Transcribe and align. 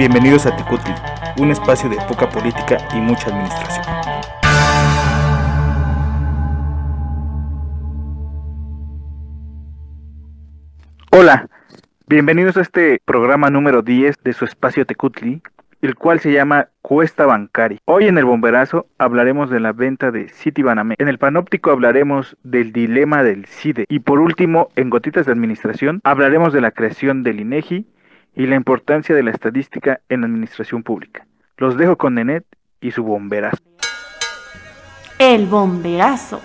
Bienvenidos 0.00 0.46
a 0.46 0.56
Tecutli, 0.56 0.94
un 1.36 1.50
espacio 1.50 1.90
de 1.90 1.96
poca 2.08 2.26
política 2.26 2.78
y 2.94 3.00
mucha 3.00 3.28
administración. 3.28 3.84
Hola, 11.10 11.50
bienvenidos 12.06 12.56
a 12.56 12.62
este 12.62 13.02
programa 13.04 13.50
número 13.50 13.82
10 13.82 14.22
de 14.24 14.32
su 14.32 14.46
espacio 14.46 14.86
Tecutli, 14.86 15.42
el 15.82 15.96
cual 15.96 16.20
se 16.20 16.32
llama 16.32 16.68
Cuesta 16.80 17.26
Bancari. 17.26 17.80
Hoy 17.84 18.06
en 18.06 18.16
el 18.16 18.24
bomberazo 18.24 18.86
hablaremos 18.96 19.50
de 19.50 19.60
la 19.60 19.72
venta 19.72 20.10
de 20.10 20.30
Citibanamex. 20.30 20.98
En 20.98 21.08
el 21.08 21.18
panóptico 21.18 21.72
hablaremos 21.72 22.38
del 22.42 22.72
dilema 22.72 23.22
del 23.22 23.44
CIDE. 23.44 23.84
Y 23.90 23.98
por 23.98 24.20
último, 24.20 24.70
en 24.76 24.88
Gotitas 24.88 25.26
de 25.26 25.32
Administración, 25.32 26.00
hablaremos 26.04 26.54
de 26.54 26.62
la 26.62 26.70
creación 26.70 27.22
del 27.22 27.40
INEGI 27.40 27.86
y 28.34 28.46
la 28.46 28.56
importancia 28.56 29.14
de 29.14 29.22
la 29.22 29.30
estadística 29.30 30.00
en 30.08 30.20
la 30.22 30.26
administración 30.26 30.82
pública. 30.82 31.26
Los 31.56 31.76
dejo 31.76 31.96
con 31.96 32.14
Nenet 32.14 32.46
y 32.80 32.90
su 32.92 33.02
bomberazo. 33.02 33.62
El 35.18 35.46
bomberazo. 35.46 36.40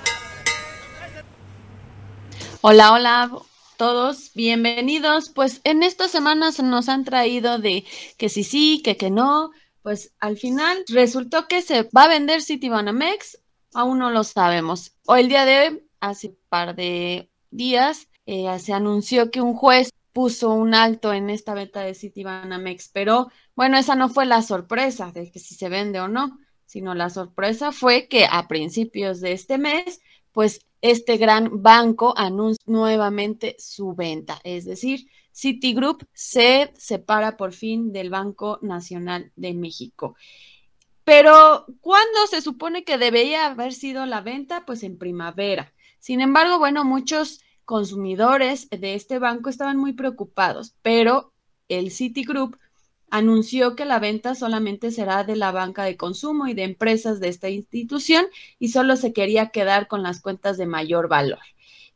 Hola, 2.62 2.92
hola 2.94 3.32
todos, 3.78 4.32
bienvenidos. 4.34 5.30
Pues 5.30 5.62
en 5.64 5.84
estas 5.84 6.12
semanas 6.12 6.62
nos 6.62 6.90
han 6.90 7.04
traído 7.04 7.60
de 7.60 7.86
que 8.18 8.30
sí, 8.30 8.44
sí, 8.44 8.82
que 8.84 8.98
que 8.98 9.10
no. 9.10 9.52
Pues 9.82 10.14
al 10.20 10.38
final 10.38 10.84
resultó 10.88 11.48
que 11.48 11.62
se 11.62 11.84
va 11.96 12.04
a 12.04 12.08
vender 12.08 12.42
Citibanamex, 12.42 13.40
aún 13.74 14.00
no 14.00 14.10
lo 14.10 14.24
sabemos. 14.24 14.94
Hoy 15.06 15.22
el 15.22 15.30
día 15.30 15.46
de 15.46 15.60
hoy, 15.60 15.84
hace 16.00 16.30
un 16.30 16.38
par 16.50 16.76
de 16.76 17.30
días, 17.52 18.08
se 18.26 18.74
anunció 18.74 19.30
que 19.30 19.42
un 19.42 19.54
juez 19.54 19.92
puso 20.16 20.54
un 20.54 20.74
alto 20.74 21.12
en 21.12 21.30
esta 21.30 21.54
venta 21.54 21.82
de 21.82 21.94
Citibanamex, 21.94 22.88
pero 22.94 23.30
bueno, 23.54 23.78
esa 23.78 23.96
no 23.96 24.08
fue 24.08 24.26
la 24.26 24.42
sorpresa 24.42 25.12
de 25.12 25.30
que 25.30 25.40
si 25.40 25.56
se 25.56 25.68
vende 25.68 26.00
o 26.00 26.08
no, 26.08 26.40
sino 26.66 26.96
la 26.96 27.10
sorpresa 27.10 27.74
fue 27.74 28.08
que 28.08 28.26
a 28.32 28.48
principios 28.48 29.20
de 29.20 29.34
este 29.34 29.58
mes, 29.58 30.00
pues 30.32 30.66
este 30.80 31.18
gran 31.18 31.62
banco 31.62 32.14
anuncia 32.16 32.64
nuevamente 32.66 33.58
su 33.60 33.94
venta, 33.94 34.40
es 34.46 34.64
decir, 34.64 35.06
Citigroup 35.34 36.08
se 36.14 36.72
separa 36.78 37.36
por 37.36 37.52
fin 37.52 37.92
del 37.92 38.10
Banco 38.10 38.58
Nacional 38.62 39.34
de 39.36 39.54
México. 39.54 40.16
Pero, 41.04 41.66
¿cuándo 41.82 42.26
se 42.30 42.42
supone 42.42 42.86
que 42.86 42.98
debería 42.98 43.48
haber 43.48 43.74
sido 43.74 44.06
la 44.06 44.22
venta? 44.22 44.66
Pues 44.66 44.82
en 44.84 44.98
primavera. 44.98 45.74
Sin 46.00 46.22
embargo, 46.22 46.58
bueno, 46.58 46.86
muchos 46.86 47.42
consumidores 47.66 48.70
de 48.70 48.96
este 48.96 49.20
banco 49.20 49.50
estaban 49.50 49.78
muy 49.78 49.94
preocupados, 49.94 50.76
pero 50.82 51.34
el 51.68 51.92
Citigroup 51.92 52.58
anunció 53.10 53.76
que 53.76 53.86
la 53.86 54.00
venta 54.00 54.36
solamente 54.36 54.92
será 54.92 55.24
de 55.24 55.36
la 55.36 55.52
banca 55.52 55.84
de 55.84 55.98
consumo 55.98 56.48
y 56.48 56.54
de 56.54 56.64
empresas 56.64 57.20
de 57.20 57.30
esta 57.30 57.50
institución 57.50 58.26
y 58.60 58.70
solo 58.70 58.96
se 58.96 59.14
quería 59.14 59.50
quedar 59.50 59.88
con 59.88 60.04
las 60.04 60.22
cuentas 60.22 60.58
de 60.58 60.66
mayor 60.66 61.08
valor. 61.08 61.40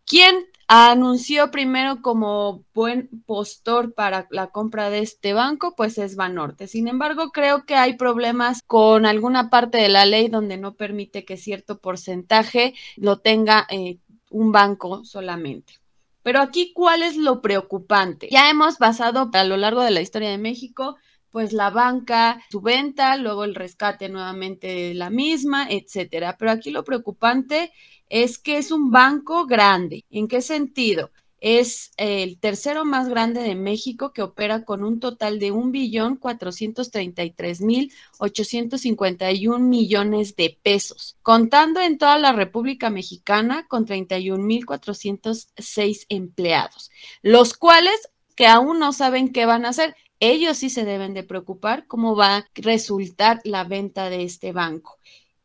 ¿Quién 0.06 0.45
anunció 0.67 1.52
primero 1.52 2.02
como 2.02 2.64
buen 2.73 3.09
postor 3.25 3.94
para 3.94 4.28
la 4.31 4.47
compra 4.47 4.90
de 4.90 5.00
este 5.00 5.34
banco? 5.34 5.75
Pues 5.75 5.97
es 5.97 6.16
Banorte. 6.16 6.67
Sin 6.67 6.88
embargo, 6.88 7.31
creo 7.31 7.66
que 7.66 7.75
hay 7.75 7.95
problemas 7.95 8.62
con 8.66 9.06
alguna 9.06 9.50
parte 9.50 9.78
de 9.78 9.90
la 9.90 10.06
ley 10.06 10.30
donde 10.30 10.58
no 10.58 10.75
permite 10.75 11.25
que 11.25 11.38
cierto 11.38 11.80
porcentaje 11.80 12.75
lo 12.97 13.17
tenga 13.17 13.67
eh, 13.70 13.97
un 14.30 14.52
banco 14.52 15.03
solamente. 15.03 15.73
Pero 16.23 16.41
aquí, 16.41 16.73
¿cuál 16.73 17.02
es 17.02 17.16
lo 17.16 17.41
preocupante? 17.41 18.27
Ya 18.31 18.49
hemos 18.49 18.77
basado 18.77 19.30
a 19.33 19.44
lo 19.44 19.58
largo 19.58 19.81
de 19.81 19.91
la 19.91 20.02
historia 20.02 20.30
de 20.30 20.38
México, 20.38 20.97
pues 21.30 21.53
la 21.53 21.69
banca, 21.69 22.41
su 22.50 22.61
venta, 22.61 23.16
luego 23.16 23.44
el 23.44 23.55
rescate 23.55 24.09
nuevamente 24.09 24.67
de 24.67 24.94
la 24.94 25.09
misma, 25.09 25.67
etcétera. 25.69 26.35
Pero 26.38 26.52
aquí 26.52 26.72
lo 26.72 26.83
preocupante 26.83 27.72
es 28.09 28.38
que 28.38 28.57
es 28.57 28.72
un 28.72 28.91
banco 28.91 29.45
grande. 29.45 30.03
¿En 30.09 30.28
qué 30.28 30.41
sentido? 30.41 31.11
Es 31.41 31.91
el 31.97 32.38
tercero 32.38 32.83
más 32.83 33.07
grande 33.07 33.41
de 33.41 33.55
México 33.55 34.11
que 34.11 34.22
opera 34.22 34.66
con 34.66 34.83
un 34.83 35.00
total 35.00 35.39
de 35.39 35.51
un 35.51 35.72
billón 35.72 36.17
cuatrocientos 36.17 36.91
treinta 36.91 37.23
y 37.23 37.31
tres 37.31 37.61
mil 37.61 37.94
ochocientos 38.17 38.81
cincuenta 38.81 39.31
y 39.31 39.47
un 39.47 39.69
millones 39.69 40.35
de 40.35 40.57
pesos, 40.61 41.16
contando 41.22 41.79
en 41.79 41.97
toda 41.97 42.17
la 42.17 42.33
República 42.33 42.89
Mexicana 42.89 43.67
con 43.67 43.85
treinta 43.85 44.17
y 44.17 44.31
un 44.31 44.45
mil 44.45 44.66
cuatrocientos 44.66 45.49
seis 45.57 46.05
empleados, 46.09 46.91
los 47.22 47.53
cuales 47.53 48.09
que 48.35 48.47
aún 48.47 48.79
no 48.79 48.94
saben 48.94 49.31
qué 49.31 49.45
van 49.45 49.66
a 49.66 49.69
hacer. 49.69 49.95
Ellos 50.22 50.57
sí 50.57 50.69
se 50.69 50.83
deben 50.83 51.13
de 51.13 51.23
preocupar 51.23 51.88
cómo 51.88 52.13
va 52.13 52.35
a 52.35 52.47
resultar 52.55 53.39
la 53.45 53.63
venta 53.63 54.09
de 54.09 54.23
este 54.23 54.51
banco. 54.51 54.97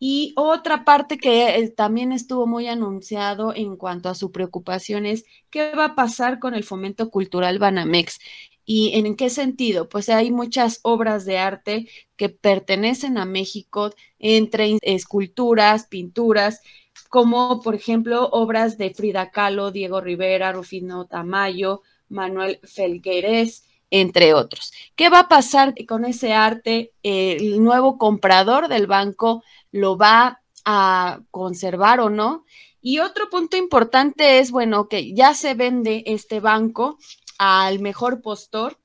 Y 0.07 0.35
otra 0.37 0.85
parte 0.85 1.17
que 1.17 1.57
eh, 1.57 1.71
también 1.71 2.13
estuvo 2.13 2.47
muy 2.47 2.69
anunciado 2.69 3.55
en 3.55 3.79
cuanto 3.79 4.11
a 4.11 4.15
su 4.15 4.33
preocupación 4.33 5.07
es 5.07 5.25
qué 5.49 5.75
va 5.75 5.87
a 5.87 5.95
pasar 5.95 6.41
con 6.41 6.53
el 6.55 6.63
fomento 6.63 7.09
cultural 7.09 7.59
Banamex. 7.59 8.19
¿Y 8.67 8.99
en 8.99 9.17
qué 9.17 9.31
sentido? 9.31 9.89
Pues 9.89 10.11
hay 10.11 10.31
muchas 10.31 10.81
obras 10.83 11.25
de 11.25 11.39
arte 11.39 11.89
que 12.17 12.29
pertenecen 12.29 13.17
a 13.17 13.25
México, 13.25 13.95
entre 14.19 14.77
esculturas, 14.83 15.87
pinturas, 15.87 16.61
como 17.09 17.63
por 17.63 17.75
ejemplo 17.75 18.29
obras 18.29 18.77
de 18.77 18.93
Frida 18.93 19.31
Kahlo, 19.31 19.71
Diego 19.71 20.03
Rivera, 20.03 20.53
Rufino 20.53 21.07
Tamayo, 21.07 21.81
Manuel 22.11 22.61
Felgueres, 22.63 23.65
entre 23.91 24.35
otros. 24.35 24.71
¿Qué 24.97 25.09
va 25.09 25.21
a 25.21 25.29
pasar 25.29 25.73
con 25.87 26.05
ese 26.05 26.35
arte? 26.35 26.93
el 27.03 27.63
nuevo 27.63 27.97
comprador 27.97 28.69
del 28.69 28.87
banco 28.87 29.43
lo 29.75 29.97
va 29.97 30.41
a 30.65 31.21
conservar 31.33 31.99
o 31.99 32.09
no. 32.09 32.45
Y 32.81 33.01
otro 33.01 33.29
punto 33.29 33.57
importante 33.57 34.39
es, 34.39 34.53
bueno, 34.53 34.89
que 34.89 35.15
ya 35.15 35.35
se 35.35 35.55
vende 35.55 36.05
este 36.07 36.39
banco 36.39 36.97
al 37.39 37.81
mejor 37.81 38.23
postor 38.23 38.79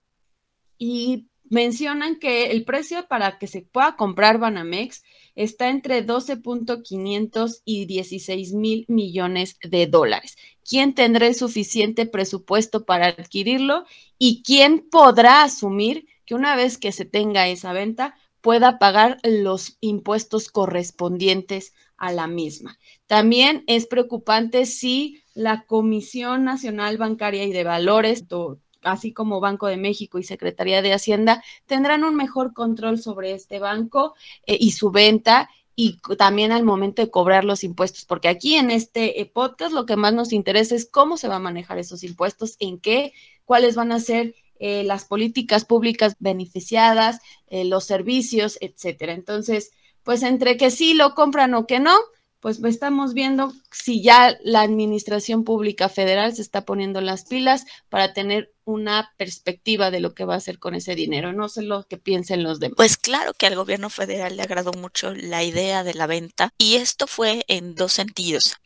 y 0.80 1.28
mencionan 1.44 2.18
que 2.18 2.50
el 2.50 2.66
precio 2.66 3.08
para 3.08 3.38
que 3.38 3.46
se 3.46 3.62
pueda 3.62 3.96
comprar 3.98 4.40
Banamex 4.40 5.04
está 5.36 5.70
entre 5.70 6.04
12.500 6.06 7.62
y 7.66 7.86
16 7.86 8.54
mil 8.54 8.86
millones 8.88 9.58
de 9.62 9.86
dólares. 9.86 10.38
¿Quién 10.68 10.96
tendrá 10.96 11.28
el 11.28 11.36
suficiente 11.36 12.08
presupuesto 12.08 12.84
para 12.86 13.10
adquirirlo 13.10 13.86
y 14.18 14.42
quién 14.42 14.88
podrá 14.90 15.44
asumir 15.44 16.08
que 16.26 16.34
una 16.34 16.56
vez 16.56 16.80
que 16.80 16.92
se 16.92 17.06
tenga 17.06 17.48
esa 17.48 17.74
venta 17.74 18.16
pueda 18.42 18.80
pagar 18.80 19.20
los 19.24 19.78
impuestos 19.82 20.50
correspondientes 20.50 21.74
a 21.98 22.12
la 22.12 22.28
misma? 22.28 22.78
También 23.08 23.64
es 23.68 23.88
preocupante 23.88 24.66
si 24.66 25.22
la 25.34 25.66
Comisión 25.66 26.44
Nacional 26.44 26.98
Bancaria 26.98 27.46
y 27.46 27.52
de 27.52 27.64
Valores, 27.64 28.26
así 28.82 29.14
como 29.14 29.40
Banco 29.40 29.68
de 29.68 29.78
México 29.78 30.20
y 30.20 30.24
Secretaría 30.24 30.82
de 30.82 30.94
Hacienda, 30.94 31.44
tendrán 31.66 32.04
un 32.04 32.16
mejor 32.16 32.54
control 32.54 33.00
sobre 33.00 33.34
este 33.34 33.60
banco 33.60 34.16
eh, 34.46 34.58
y 34.60 34.72
su 34.72 34.92
venta 34.92 35.50
y 35.82 35.98
también 36.18 36.52
al 36.52 36.66
momento 36.66 37.02
de 37.02 37.10
cobrar 37.10 37.46
los 37.46 37.64
impuestos, 37.64 38.04
porque 38.04 38.28
aquí 38.28 38.56
en 38.56 38.70
este 38.70 39.22
eh, 39.22 39.26
podcast 39.26 39.72
lo 39.72 39.86
que 39.86 39.96
más 39.96 40.14
nos 40.14 40.34
interesa 40.34 40.76
es 40.76 40.86
cómo 40.86 41.16
se 41.16 41.30
va 41.30 41.38
a 41.38 41.40
manejar 41.40 41.80
esos 41.80 42.04
impuestos, 42.04 42.58
en 42.60 42.80
qué, 42.80 43.14
cuáles 43.46 43.76
van 43.76 43.94
a 43.94 44.02
ser 44.02 44.36
eh, 44.60 44.84
las 44.84 45.06
políticas 45.06 45.66
públicas 45.66 46.16
beneficiadas, 46.20 47.20
los 47.50 47.86
servicios, 47.86 48.58
etcétera. 48.62 49.14
Entonces, 49.14 49.72
pues 50.04 50.22
entre 50.24 50.58
que 50.58 50.70
sí 50.70 50.94
lo 50.94 51.16
compran 51.16 51.54
o 51.56 51.66
que 51.66 51.80
no, 51.80 51.98
pues 52.40 52.64
estamos 52.64 53.14
viendo 53.14 53.54
si 53.72 54.02
ya 54.02 54.38
la 54.44 54.62
administración 54.62 55.44
pública 55.44 55.90
federal 55.90 56.36
se 56.36 56.42
está 56.42 56.64
poniendo 56.64 57.02
las 57.02 57.26
pilas 57.26 57.66
para 57.90 58.14
tener 58.14 58.54
una 58.64 59.14
perspectiva 59.18 59.92
de 59.92 60.00
lo 60.00 60.14
que 60.14 60.26
va 60.26 60.36
a 60.36 60.38
hacer 60.38 60.58
con 60.60 60.74
ese 60.74 60.96
dinero. 60.96 61.34
No 61.34 61.50
sé 61.50 61.64
lo 61.64 61.84
que 61.84 61.98
piensen 61.98 62.44
los 62.44 62.60
demás. 62.60 62.76
Pues 62.78 62.98
claro 62.98 63.34
que 63.34 63.48
al 63.48 63.56
gobierno 63.56 63.90
federal 63.90 64.38
le 64.38 64.44
agradó 64.44 64.72
mucho 64.74 65.14
la 65.14 65.44
idea 65.44 65.84
de 65.84 65.96
la 65.96 66.08
venta 66.08 66.52
y 66.58 66.76
esto 66.76 67.08
fue 67.08 67.44
en 67.48 67.76
dos 67.76 67.94
sentidos. 67.94 68.58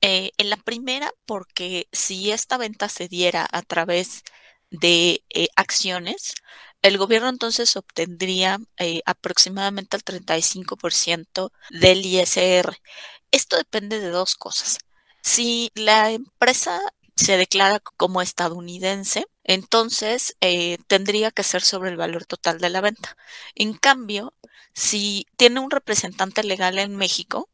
Eh, 0.00 0.30
en 0.38 0.48
la 0.48 0.56
primera, 0.56 1.12
porque 1.26 1.88
si 1.92 2.30
esta 2.30 2.56
venta 2.56 2.88
se 2.88 3.08
diera 3.08 3.46
a 3.50 3.62
través 3.62 4.22
de 4.22 4.38
eh, 4.70 5.48
acciones, 5.56 6.34
el 6.82 6.98
gobierno 6.98 7.28
entonces 7.28 7.76
obtendría 7.76 8.58
eh, 8.78 9.02
aproximadamente 9.04 9.96
el 9.96 10.04
35% 10.04 11.50
del 11.70 12.04
ISR. 12.06 12.76
Esto 13.30 13.56
depende 13.56 14.00
de 14.00 14.10
dos 14.10 14.36
cosas. 14.36 14.78
Si 15.22 15.70
la 15.74 16.12
empresa 16.12 16.80
se 17.16 17.36
declara 17.36 17.80
como 17.80 18.22
estadounidense, 18.22 19.26
entonces 19.44 20.36
eh, 20.40 20.78
tendría 20.86 21.30
que 21.32 21.42
ser 21.42 21.62
sobre 21.62 21.90
el 21.90 21.96
valor 21.96 22.26
total 22.26 22.58
de 22.58 22.70
la 22.70 22.80
venta. 22.80 23.16
En 23.54 23.74
cambio, 23.74 24.34
si 24.74 25.26
tiene 25.36 25.60
un 25.60 25.70
representante 25.70 26.44
legal 26.44 26.78
en 26.78 26.96
México, 26.96 27.50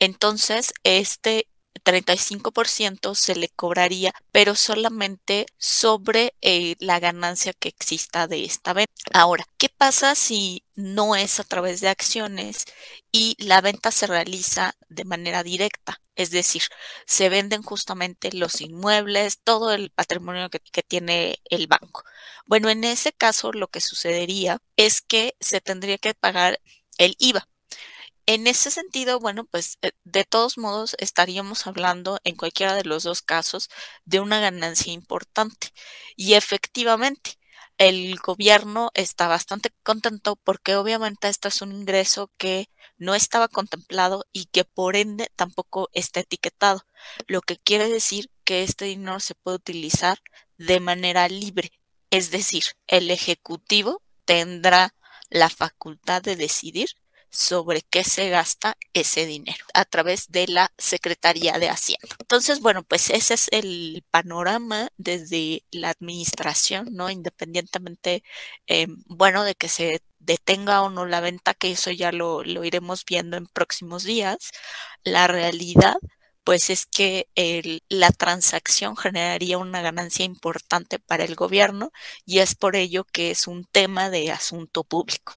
entonces 0.00 0.74
este 0.82 1.46
35% 1.82 3.14
se 3.14 3.36
le 3.36 3.48
cobraría, 3.48 4.12
pero 4.32 4.54
solamente 4.54 5.46
sobre 5.58 6.34
eh, 6.40 6.76
la 6.78 7.00
ganancia 7.00 7.52
que 7.52 7.68
exista 7.68 8.26
de 8.26 8.44
esta 8.44 8.72
venta. 8.72 8.92
Ahora, 9.12 9.44
¿qué 9.58 9.68
pasa 9.68 10.14
si 10.14 10.64
no 10.74 11.16
es 11.16 11.40
a 11.40 11.44
través 11.44 11.80
de 11.80 11.88
acciones 11.88 12.64
y 13.12 13.36
la 13.38 13.60
venta 13.60 13.90
se 13.90 14.06
realiza 14.06 14.74
de 14.88 15.04
manera 15.04 15.42
directa? 15.42 16.00
Es 16.16 16.30
decir, 16.30 16.62
se 17.06 17.28
venden 17.28 17.62
justamente 17.62 18.30
los 18.32 18.60
inmuebles, 18.60 19.40
todo 19.42 19.72
el 19.72 19.90
patrimonio 19.90 20.48
que, 20.50 20.60
que 20.60 20.82
tiene 20.82 21.40
el 21.50 21.66
banco. 21.66 22.04
Bueno, 22.46 22.70
en 22.70 22.84
ese 22.84 23.12
caso 23.12 23.52
lo 23.52 23.68
que 23.68 23.80
sucedería 23.80 24.58
es 24.76 25.02
que 25.02 25.36
se 25.40 25.60
tendría 25.60 25.98
que 25.98 26.14
pagar 26.14 26.60
el 26.98 27.16
IVA. 27.18 27.48
En 28.26 28.46
ese 28.46 28.70
sentido, 28.70 29.20
bueno, 29.20 29.44
pues 29.44 29.78
eh, 29.82 29.92
de 30.04 30.24
todos 30.24 30.56
modos 30.56 30.96
estaríamos 30.98 31.66
hablando 31.66 32.18
en 32.24 32.36
cualquiera 32.36 32.74
de 32.74 32.84
los 32.84 33.02
dos 33.02 33.20
casos 33.22 33.68
de 34.06 34.20
una 34.20 34.40
ganancia 34.40 34.92
importante. 34.92 35.68
Y 36.16 36.34
efectivamente, 36.34 37.38
el 37.76 38.16
gobierno 38.16 38.90
está 38.94 39.28
bastante 39.28 39.70
contento 39.82 40.36
porque 40.36 40.76
obviamente 40.76 41.28
este 41.28 41.48
es 41.48 41.60
un 41.60 41.72
ingreso 41.72 42.30
que 42.38 42.70
no 42.96 43.14
estaba 43.14 43.48
contemplado 43.48 44.24
y 44.32 44.46
que 44.46 44.64
por 44.64 44.96
ende 44.96 45.30
tampoco 45.36 45.90
está 45.92 46.20
etiquetado, 46.20 46.86
lo 47.26 47.42
que 47.42 47.56
quiere 47.56 47.88
decir 47.88 48.30
que 48.44 48.62
este 48.62 48.84
dinero 48.86 49.20
se 49.20 49.34
puede 49.34 49.56
utilizar 49.56 50.20
de 50.56 50.80
manera 50.80 51.28
libre, 51.28 51.72
es 52.10 52.30
decir, 52.30 52.64
el 52.86 53.10
Ejecutivo 53.10 54.02
tendrá 54.24 54.94
la 55.30 55.50
facultad 55.50 56.22
de 56.22 56.36
decidir 56.36 56.90
sobre 57.34 57.82
qué 57.82 58.04
se 58.04 58.30
gasta 58.30 58.76
ese 58.92 59.26
dinero 59.26 59.64
a 59.74 59.84
través 59.84 60.30
de 60.30 60.46
la 60.48 60.72
Secretaría 60.78 61.58
de 61.58 61.68
Hacienda. 61.68 62.08
Entonces, 62.20 62.60
bueno, 62.60 62.82
pues 62.84 63.10
ese 63.10 63.34
es 63.34 63.48
el 63.52 64.04
panorama 64.10 64.88
desde 64.96 65.64
la 65.70 65.90
administración, 65.90 66.88
¿no? 66.92 67.10
Independientemente, 67.10 68.22
eh, 68.66 68.86
bueno, 69.06 69.44
de 69.44 69.54
que 69.54 69.68
se 69.68 70.00
detenga 70.18 70.82
o 70.82 70.90
no 70.90 71.06
la 71.06 71.20
venta, 71.20 71.54
que 71.54 71.72
eso 71.72 71.90
ya 71.90 72.12
lo, 72.12 72.42
lo 72.44 72.64
iremos 72.64 73.04
viendo 73.04 73.36
en 73.36 73.46
próximos 73.46 74.04
días, 74.04 74.52
la 75.04 75.26
realidad 75.26 75.96
pues 76.44 76.70
es 76.70 76.86
que 76.86 77.28
la 77.88 78.10
transacción 78.10 78.96
generaría 78.96 79.58
una 79.58 79.80
ganancia 79.82 80.24
importante 80.26 80.98
para 80.98 81.24
el 81.24 81.34
gobierno 81.34 81.90
y 82.26 82.40
es 82.40 82.54
por 82.54 82.76
ello 82.76 83.04
que 83.04 83.30
es 83.30 83.46
un 83.48 83.64
tema 83.64 84.10
de 84.10 84.30
asunto 84.30 84.84
público. 84.84 85.34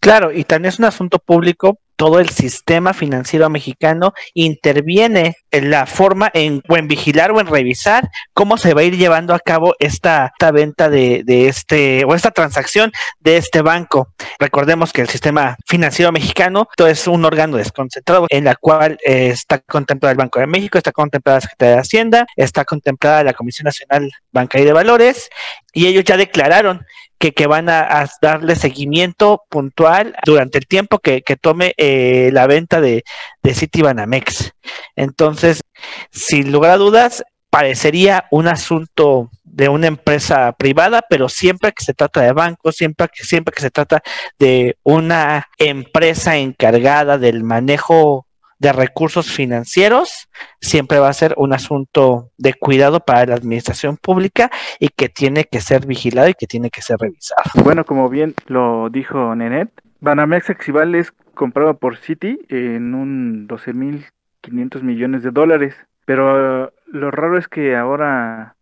Claro, 0.00 0.32
y 0.32 0.44
también 0.44 0.70
es 0.72 0.78
un 0.78 0.84
asunto 0.84 1.18
público 1.18 1.78
todo 1.96 2.20
el 2.20 2.28
sistema 2.28 2.92
financiero 2.92 3.48
mexicano 3.50 4.12
interviene 4.34 5.36
en 5.50 5.70
la 5.70 5.86
forma 5.86 6.30
en, 6.34 6.62
o 6.68 6.76
en 6.76 6.86
vigilar 6.86 7.32
o 7.32 7.40
en 7.40 7.46
revisar 7.46 8.08
cómo 8.34 8.58
se 8.58 8.74
va 8.74 8.82
a 8.82 8.84
ir 8.84 8.96
llevando 8.96 9.34
a 9.34 9.40
cabo 9.40 9.74
esta, 9.78 10.32
venta 10.52 10.90
de, 10.90 11.22
de, 11.24 11.48
este 11.48 12.04
o 12.04 12.14
esta 12.14 12.30
transacción 12.30 12.92
de 13.20 13.38
este 13.38 13.62
banco. 13.62 14.08
Recordemos 14.38 14.92
que 14.92 15.00
el 15.00 15.08
sistema 15.08 15.56
financiero 15.66 16.12
mexicano 16.12 16.68
es 16.76 17.06
un 17.06 17.24
órgano 17.24 17.56
desconcentrado 17.56 18.26
en 18.28 18.44
la 18.44 18.54
cual 18.54 18.98
eh, 19.04 19.28
está 19.28 19.58
contemplado 19.60 20.12
el 20.12 20.18
Banco 20.18 20.38
de 20.38 20.46
México, 20.46 20.78
está 20.78 20.92
contemplada 20.92 21.38
la 21.38 21.40
Secretaría 21.40 21.74
de 21.76 21.80
Hacienda, 21.80 22.26
está 22.36 22.64
contemplada 22.64 23.24
la 23.24 23.32
Comisión 23.32 23.64
Nacional 23.64 24.12
Bancaria 24.30 24.66
de 24.66 24.72
Valores 24.72 25.30
y 25.72 25.86
ellos 25.86 26.04
ya 26.04 26.16
declararon 26.16 26.84
que, 27.18 27.32
que 27.32 27.46
van 27.46 27.68
a, 27.68 28.08
darle 28.20 28.56
seguimiento 28.56 29.42
puntual 29.48 30.16
durante 30.24 30.58
el 30.58 30.66
tiempo 30.66 30.98
que, 30.98 31.22
que 31.22 31.36
tome 31.36 31.74
eh, 31.76 32.30
la 32.32 32.46
venta 32.46 32.80
de, 32.80 33.04
de 33.42 33.54
Citibanamex. 33.54 34.52
Entonces, 34.96 35.62
sin 36.10 36.52
lugar 36.52 36.72
a 36.72 36.76
dudas, 36.76 37.24
parecería 37.50 38.26
un 38.30 38.48
asunto 38.48 39.30
de 39.44 39.70
una 39.70 39.86
empresa 39.86 40.52
privada, 40.52 41.02
pero 41.08 41.30
siempre 41.30 41.72
que 41.72 41.82
se 41.82 41.94
trata 41.94 42.20
de 42.20 42.32
bancos, 42.32 42.76
siempre 42.76 43.08
que, 43.08 43.24
siempre 43.24 43.54
que 43.54 43.62
se 43.62 43.70
trata 43.70 44.02
de 44.38 44.76
una 44.82 45.48
empresa 45.56 46.36
encargada 46.36 47.16
del 47.16 47.42
manejo 47.42 48.26
de 48.58 48.72
recursos 48.72 49.30
financieros 49.30 50.28
siempre 50.60 50.98
va 50.98 51.08
a 51.08 51.12
ser 51.12 51.34
un 51.36 51.52
asunto 51.52 52.30
de 52.38 52.54
cuidado 52.54 53.00
para 53.00 53.26
la 53.26 53.34
administración 53.34 53.96
pública 53.96 54.50
y 54.80 54.88
que 54.88 55.08
tiene 55.08 55.44
que 55.44 55.60
ser 55.60 55.86
vigilado 55.86 56.28
y 56.28 56.34
que 56.34 56.46
tiene 56.46 56.70
que 56.70 56.82
ser 56.82 56.96
revisado. 56.98 57.42
Bueno, 57.62 57.84
como 57.84 58.08
bien 58.08 58.34
lo 58.46 58.88
dijo 58.90 59.34
Nenet, 59.34 59.70
Banamex 60.00 60.50
Exival 60.50 60.94
es 60.94 61.12
comprado 61.34 61.78
por 61.78 61.96
Citi 61.96 62.38
en 62.48 62.94
un 62.94 63.46
12.500 63.48 64.82
millones 64.82 65.22
de 65.22 65.30
dólares, 65.30 65.74
pero 66.04 66.72
lo 66.86 67.10
raro 67.10 67.38
es 67.38 67.48
que 67.48 67.76
ahora 67.76 68.56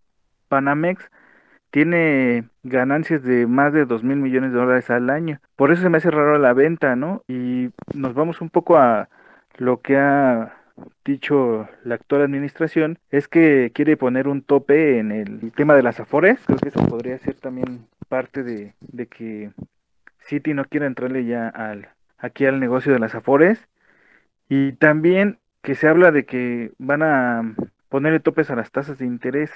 Banamex 0.50 1.10
tiene 1.70 2.44
ganancias 2.62 3.24
de 3.24 3.48
más 3.48 3.72
de 3.72 3.84
2 3.84 4.04
mil 4.04 4.18
millones 4.18 4.52
de 4.52 4.58
dólares 4.58 4.90
al 4.90 5.10
año. 5.10 5.40
Por 5.56 5.72
eso 5.72 5.82
se 5.82 5.88
me 5.88 5.98
hace 5.98 6.10
raro 6.10 6.38
la 6.38 6.52
venta, 6.52 6.94
¿no? 6.94 7.22
Y 7.26 7.70
nos 7.92 8.14
vamos 8.14 8.40
un 8.40 8.48
poco 8.48 8.76
a 8.76 9.08
lo 9.56 9.80
que 9.80 9.96
ha 9.96 10.56
dicho 11.04 11.68
la 11.84 11.94
actual 11.94 12.22
administración 12.22 12.98
es 13.10 13.28
que 13.28 13.70
quiere 13.74 13.96
poner 13.96 14.28
un 14.28 14.42
tope 14.42 14.98
en 14.98 15.12
el 15.12 15.52
tema 15.52 15.74
de 15.74 15.82
las 15.82 16.00
afores. 16.00 16.38
Creo 16.46 16.58
que 16.58 16.68
eso 16.68 16.84
podría 16.86 17.18
ser 17.18 17.34
también 17.34 17.86
parte 18.08 18.42
de, 18.42 18.74
de 18.80 19.06
que 19.06 19.52
City 20.18 20.54
no 20.54 20.64
quiera 20.64 20.86
entrarle 20.86 21.24
ya 21.24 21.48
al, 21.48 21.88
aquí 22.18 22.46
al 22.46 22.60
negocio 22.60 22.92
de 22.92 22.98
las 22.98 23.14
afores. 23.14 23.68
Y 24.48 24.72
también 24.72 25.38
que 25.62 25.74
se 25.74 25.88
habla 25.88 26.12
de 26.12 26.26
que 26.26 26.72
van 26.78 27.02
a 27.02 27.54
ponerle 27.88 28.20
topes 28.20 28.50
a 28.50 28.56
las 28.56 28.70
tasas 28.70 28.98
de 28.98 29.06
interés. 29.06 29.50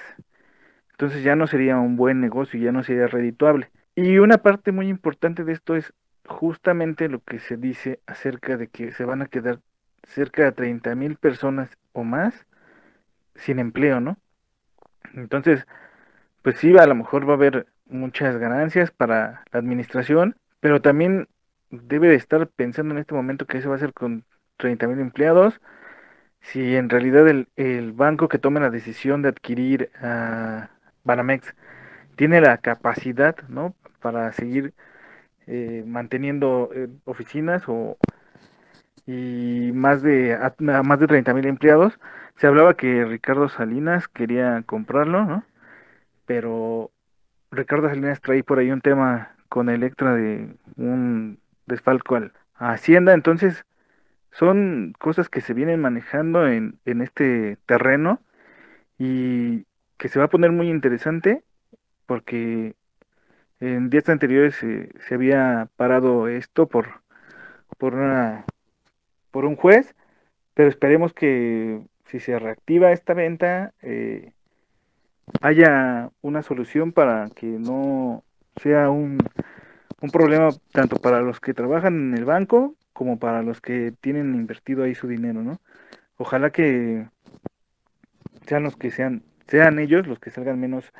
Entonces 0.91 1.23
ya 1.23 1.35
no 1.35 1.47
sería 1.47 1.77
un 1.77 1.95
buen 1.95 2.21
negocio, 2.21 2.59
ya 2.59 2.71
no 2.71 2.83
sería 2.83 3.07
redituable. 3.07 3.69
Y 3.95 4.17
una 4.17 4.37
parte 4.37 4.71
muy 4.71 4.87
importante 4.87 5.43
de 5.43 5.53
esto 5.53 5.75
es 5.75 5.93
justamente 6.25 7.09
lo 7.09 7.21
que 7.23 7.39
se 7.39 7.57
dice 7.57 7.99
acerca 8.05 8.57
de 8.57 8.67
que 8.67 8.91
se 8.91 9.03
van 9.03 9.21
a 9.21 9.27
quedar 9.27 9.59
cerca 10.03 10.43
de 10.43 10.51
30 10.51 10.95
mil 10.95 11.15
personas 11.17 11.69
o 11.93 12.03
más 12.03 12.45
sin 13.35 13.59
empleo, 13.59 13.99
¿no? 13.99 14.17
Entonces, 15.13 15.65
pues 16.43 16.57
sí, 16.57 16.77
a 16.77 16.87
lo 16.87 16.95
mejor 16.95 17.27
va 17.27 17.33
a 17.33 17.35
haber 17.37 17.67
muchas 17.87 18.37
ganancias 18.37 18.91
para 18.91 19.43
la 19.51 19.59
administración, 19.59 20.35
pero 20.59 20.81
también 20.81 21.27
debe 21.71 22.09
de 22.09 22.15
estar 22.15 22.47
pensando 22.47 22.93
en 22.93 22.99
este 22.99 23.13
momento 23.15 23.45
que 23.47 23.57
eso 23.59 23.69
va 23.69 23.75
a 23.75 23.79
ser 23.79 23.93
con 23.93 24.25
30 24.57 24.87
mil 24.87 24.99
empleados, 24.99 25.61
si 26.41 26.75
en 26.75 26.89
realidad 26.89 27.27
el, 27.27 27.47
el, 27.55 27.91
banco 27.93 28.29
que 28.29 28.39
tome 28.39 28.59
la 28.59 28.69
decisión 28.69 29.21
de 29.21 29.29
adquirir 29.29 29.91
a 30.01 30.69
Banamex 31.03 31.55
tiene 32.15 32.41
la 32.41 32.57
capacidad, 32.59 33.35
¿no? 33.49 33.75
Para 34.01 34.31
seguir 34.33 34.73
eh, 35.47 35.83
manteniendo 35.87 36.69
eh, 36.73 36.89
oficinas 37.05 37.63
o 37.67 37.97
y 39.09 39.71
más 39.73 40.03
de 40.03 40.35
a, 40.35 40.53
más 40.83 40.99
de 40.99 41.07
30 41.07 41.33
mil 41.33 41.47
empleados. 41.47 41.99
Se 42.35 42.47
hablaba 42.47 42.75
que 42.75 43.05
Ricardo 43.05 43.49
Salinas 43.49 44.07
quería 44.07 44.63
comprarlo, 44.65 45.25
¿no? 45.25 45.43
Pero 46.27 46.91
Ricardo 47.51 47.89
Salinas 47.89 48.21
trae 48.21 48.43
por 48.43 48.59
ahí 48.59 48.71
un 48.71 48.81
tema 48.81 49.35
con 49.49 49.69
Electra 49.69 50.13
de 50.15 50.55
un 50.77 51.39
desfalco 51.65 52.15
al, 52.15 52.33
Hacienda, 52.55 53.13
entonces 53.13 53.65
son 54.31 54.93
cosas 54.99 55.29
que 55.29 55.41
se 55.41 55.53
vienen 55.53 55.81
manejando 55.81 56.47
en, 56.47 56.79
en 56.85 57.01
este 57.01 57.57
terreno 57.65 58.21
y 58.99 59.65
que 59.97 60.09
se 60.09 60.19
va 60.19 60.25
a 60.25 60.29
poner 60.29 60.51
muy 60.51 60.69
interesante 60.69 61.43
porque 62.05 62.75
en 63.61 63.89
días 63.89 64.09
anteriores 64.09 64.55
se, 64.55 64.89
se 65.07 65.15
había 65.15 65.69
parado 65.77 66.27
esto 66.27 66.67
por, 66.67 67.01
por 67.77 67.95
una 67.95 68.45
por 69.31 69.45
un 69.45 69.55
juez, 69.55 69.95
pero 70.53 70.69
esperemos 70.69 71.13
que 71.13 71.81
si 72.05 72.19
se 72.19 72.37
reactiva 72.39 72.91
esta 72.91 73.13
venta 73.13 73.73
eh, 73.81 74.33
haya 75.41 76.09
una 76.21 76.41
solución 76.41 76.91
para 76.91 77.29
que 77.35 77.45
no 77.45 78.23
sea 78.57 78.89
un, 78.89 79.19
un 80.01 80.09
problema 80.09 80.49
tanto 80.71 80.97
para 80.97 81.21
los 81.21 81.39
que 81.39 81.53
trabajan 81.53 81.93
en 81.95 82.17
el 82.17 82.25
banco 82.25 82.75
como 82.93 83.19
para 83.19 83.43
los 83.43 83.61
que 83.61 83.93
tienen 84.01 84.35
invertido 84.35 84.83
ahí 84.83 84.95
su 84.95 85.07
dinero, 85.07 85.41
¿no? 85.41 85.61
Ojalá 86.17 86.51
que 86.51 87.07
sean 88.45 88.63
los 88.63 88.75
que 88.75 88.91
sean, 88.91 89.23
sean 89.47 89.79
ellos 89.79 90.07
los 90.07 90.19
que 90.19 90.31
salgan 90.31 90.59
menos 90.59 90.91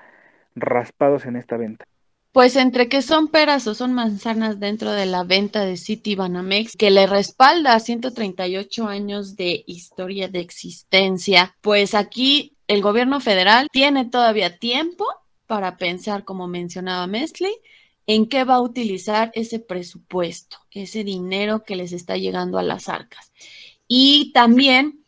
raspados 0.56 1.26
en 1.26 1.36
esta 1.36 1.58
venta. 1.58 1.86
Pues 2.32 2.56
entre 2.56 2.90
que 2.90 3.02
son 3.02 3.28
peras 3.28 3.66
o 3.66 3.74
son 3.74 3.94
manzanas 3.94 4.60
dentro 4.60 4.92
de 4.92 5.08
la 5.08 5.24
venta 5.24 5.66
de 5.66 5.78
City 5.78 6.14
Banamex, 6.14 6.78
que 6.78 6.92
le 6.92 7.08
respalda 7.08 7.74
a 7.74 7.80
138 7.80 8.88
años 8.88 9.36
de 9.36 9.64
historia 9.66 10.28
de 10.28 10.40
existencia, 10.40 11.56
pues 11.62 11.96
aquí 11.96 12.56
el 12.68 12.84
gobierno 12.84 13.20
federal 13.20 13.68
tiene 13.72 14.06
todavía 14.06 14.60
tiempo 14.60 15.06
para 15.48 15.78
pensar, 15.78 16.24
como 16.24 16.48
mencionaba 16.48 17.08
Mesley, 17.08 17.54
en 18.06 18.28
qué 18.28 18.44
va 18.44 18.56
a 18.56 18.62
utilizar 18.62 19.32
ese 19.34 19.60
presupuesto, 19.60 20.58
ese 20.70 21.04
dinero 21.04 21.64
que 21.64 21.76
les 21.76 21.94
está 21.94 22.16
llegando 22.16 22.60
a 22.60 22.64
las 22.64 22.90
arcas. 22.90 23.32
Y 23.88 24.32
también 24.34 24.99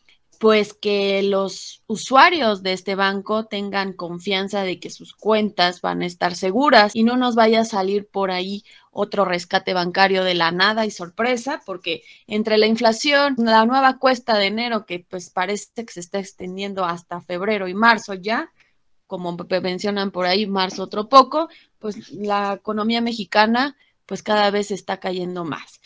pues 0.42 0.74
que 0.74 1.22
los 1.22 1.84
usuarios 1.86 2.64
de 2.64 2.72
este 2.72 2.96
banco 2.96 3.44
tengan 3.46 3.92
confianza 3.92 4.64
de 4.64 4.80
que 4.80 4.90
sus 4.90 5.14
cuentas 5.14 5.80
van 5.82 6.02
a 6.02 6.06
estar 6.06 6.34
seguras 6.34 6.96
y 6.96 7.04
no 7.04 7.16
nos 7.16 7.36
vaya 7.36 7.60
a 7.60 7.64
salir 7.64 8.08
por 8.08 8.32
ahí 8.32 8.64
otro 8.90 9.24
rescate 9.24 9.72
bancario 9.72 10.24
de 10.24 10.34
la 10.34 10.50
nada 10.50 10.84
y 10.84 10.90
sorpresa, 10.90 11.62
porque 11.64 12.02
entre 12.26 12.58
la 12.58 12.66
inflación, 12.66 13.36
la 13.38 13.64
nueva 13.66 14.00
cuesta 14.00 14.36
de 14.36 14.46
enero 14.46 14.84
que 14.84 15.06
pues 15.08 15.30
parece 15.30 15.84
que 15.86 15.92
se 15.92 16.00
está 16.00 16.18
extendiendo 16.18 16.84
hasta 16.84 17.20
febrero 17.20 17.68
y 17.68 17.74
marzo 17.74 18.14
ya, 18.14 18.50
como 19.06 19.36
mencionan 19.62 20.10
por 20.10 20.26
ahí, 20.26 20.48
marzo 20.48 20.82
otro 20.82 21.08
poco, 21.08 21.50
pues 21.78 22.10
la 22.10 22.54
economía 22.54 23.00
mexicana 23.00 23.76
pues 24.06 24.24
cada 24.24 24.50
vez 24.50 24.72
está 24.72 24.98
cayendo 24.98 25.44
más 25.44 25.81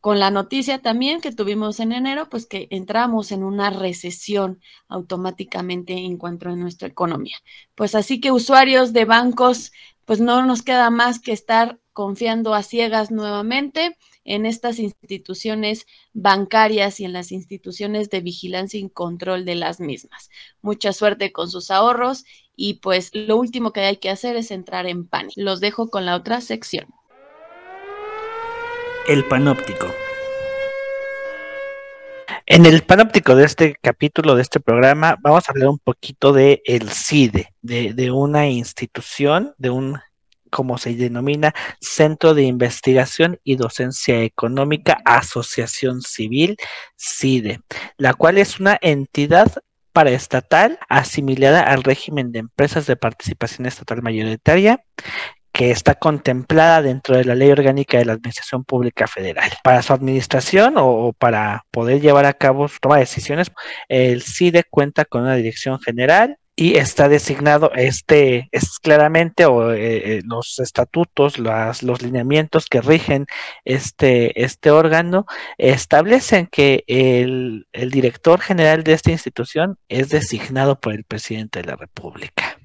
con 0.00 0.18
la 0.20 0.30
noticia 0.30 0.80
también 0.80 1.20
que 1.20 1.32
tuvimos 1.32 1.80
en 1.80 1.92
enero, 1.92 2.28
pues 2.28 2.46
que 2.46 2.68
entramos 2.70 3.32
en 3.32 3.42
una 3.42 3.70
recesión 3.70 4.60
automáticamente 4.88 5.94
en 5.94 6.16
cuanto 6.16 6.48
a 6.48 6.56
nuestra 6.56 6.88
economía. 6.88 7.36
Pues 7.74 7.94
así 7.94 8.20
que 8.20 8.32
usuarios 8.32 8.92
de 8.92 9.04
bancos, 9.04 9.72
pues 10.04 10.20
no 10.20 10.44
nos 10.46 10.62
queda 10.62 10.90
más 10.90 11.18
que 11.20 11.32
estar 11.32 11.80
confiando 11.92 12.54
a 12.54 12.62
ciegas 12.62 13.10
nuevamente 13.10 13.96
en 14.24 14.44
estas 14.44 14.78
instituciones 14.78 15.86
bancarias 16.12 17.00
y 17.00 17.04
en 17.04 17.12
las 17.12 17.32
instituciones 17.32 18.10
de 18.10 18.20
vigilancia 18.20 18.78
y 18.78 18.90
control 18.90 19.44
de 19.44 19.54
las 19.54 19.80
mismas. 19.80 20.30
Mucha 20.60 20.92
suerte 20.92 21.32
con 21.32 21.50
sus 21.50 21.70
ahorros 21.70 22.24
y 22.54 22.74
pues 22.74 23.10
lo 23.14 23.36
último 23.36 23.72
que 23.72 23.80
hay 23.80 23.96
que 23.96 24.10
hacer 24.10 24.36
es 24.36 24.50
entrar 24.50 24.86
en 24.86 25.06
pánico. 25.06 25.40
Los 25.40 25.60
dejo 25.60 25.88
con 25.90 26.06
la 26.06 26.16
otra 26.16 26.40
sección. 26.40 26.86
El 29.08 29.24
panóptico. 29.24 29.94
En 32.44 32.66
el 32.66 32.82
panóptico 32.82 33.36
de 33.36 33.44
este 33.44 33.76
capítulo, 33.80 34.34
de 34.34 34.42
este 34.42 34.58
programa, 34.58 35.16
vamos 35.20 35.48
a 35.48 35.52
hablar 35.52 35.68
un 35.68 35.78
poquito 35.78 36.32
de 36.32 36.60
el 36.64 36.90
CIDE, 36.90 37.54
de, 37.62 37.92
de 37.94 38.10
una 38.10 38.48
institución, 38.48 39.54
de 39.58 39.70
un, 39.70 40.00
como 40.50 40.76
se 40.76 40.94
denomina, 40.96 41.54
Centro 41.80 42.34
de 42.34 42.42
Investigación 42.42 43.38
y 43.44 43.54
Docencia 43.54 44.22
Económica, 44.22 44.98
Asociación 45.04 46.02
Civil, 46.02 46.56
CIDE, 46.96 47.60
la 47.98 48.12
cual 48.12 48.38
es 48.38 48.58
una 48.58 48.76
entidad 48.80 49.52
paraestatal 49.92 50.78
asimilada 50.88 51.62
al 51.62 51.82
régimen 51.82 52.30
de 52.30 52.40
empresas 52.40 52.86
de 52.86 52.96
participación 52.96 53.66
estatal 53.66 54.02
mayoritaria 54.02 54.84
que 55.56 55.70
está 55.70 55.94
contemplada 55.94 56.82
dentro 56.82 57.16
de 57.16 57.24
la 57.24 57.34
Ley 57.34 57.50
Orgánica 57.50 57.96
de 57.96 58.04
la 58.04 58.12
Administración 58.12 58.62
Pública 58.64 59.06
Federal. 59.06 59.50
Para 59.64 59.80
su 59.80 59.94
administración 59.94 60.74
o, 60.76 61.14
para 61.14 61.64
poder 61.70 62.02
llevar 62.02 62.26
a 62.26 62.34
cabo 62.34 62.68
su 62.68 62.78
toma 62.78 62.96
de 62.96 63.00
decisiones, 63.00 63.50
el 63.88 64.22
CIDE 64.22 64.64
cuenta 64.68 65.06
con 65.06 65.22
una 65.22 65.34
dirección 65.34 65.80
general 65.80 66.36
y 66.56 66.76
está 66.76 67.08
designado 67.08 67.72
este 67.74 68.48
es 68.52 68.78
claramente 68.78 69.46
o 69.46 69.72
eh, 69.72 70.18
eh, 70.18 70.22
los 70.24 70.58
estatutos 70.58 71.38
las, 71.38 71.82
los 71.82 72.02
lineamientos 72.02 72.66
que 72.66 72.80
rigen 72.80 73.26
este 73.66 74.42
este 74.42 74.70
órgano 74.70 75.26
establecen 75.58 76.46
que 76.46 76.84
el 76.86 77.66
director 77.90 78.40
general 78.40 78.84
de 78.84 78.94
esta 78.94 79.10
institución 79.10 79.78
es 79.88 80.08
designado 80.08 80.80
por 80.80 80.94
el 80.94 81.04
presidente 81.04 81.60
de 81.60 81.66
la 81.66 81.76
república 81.76 82.55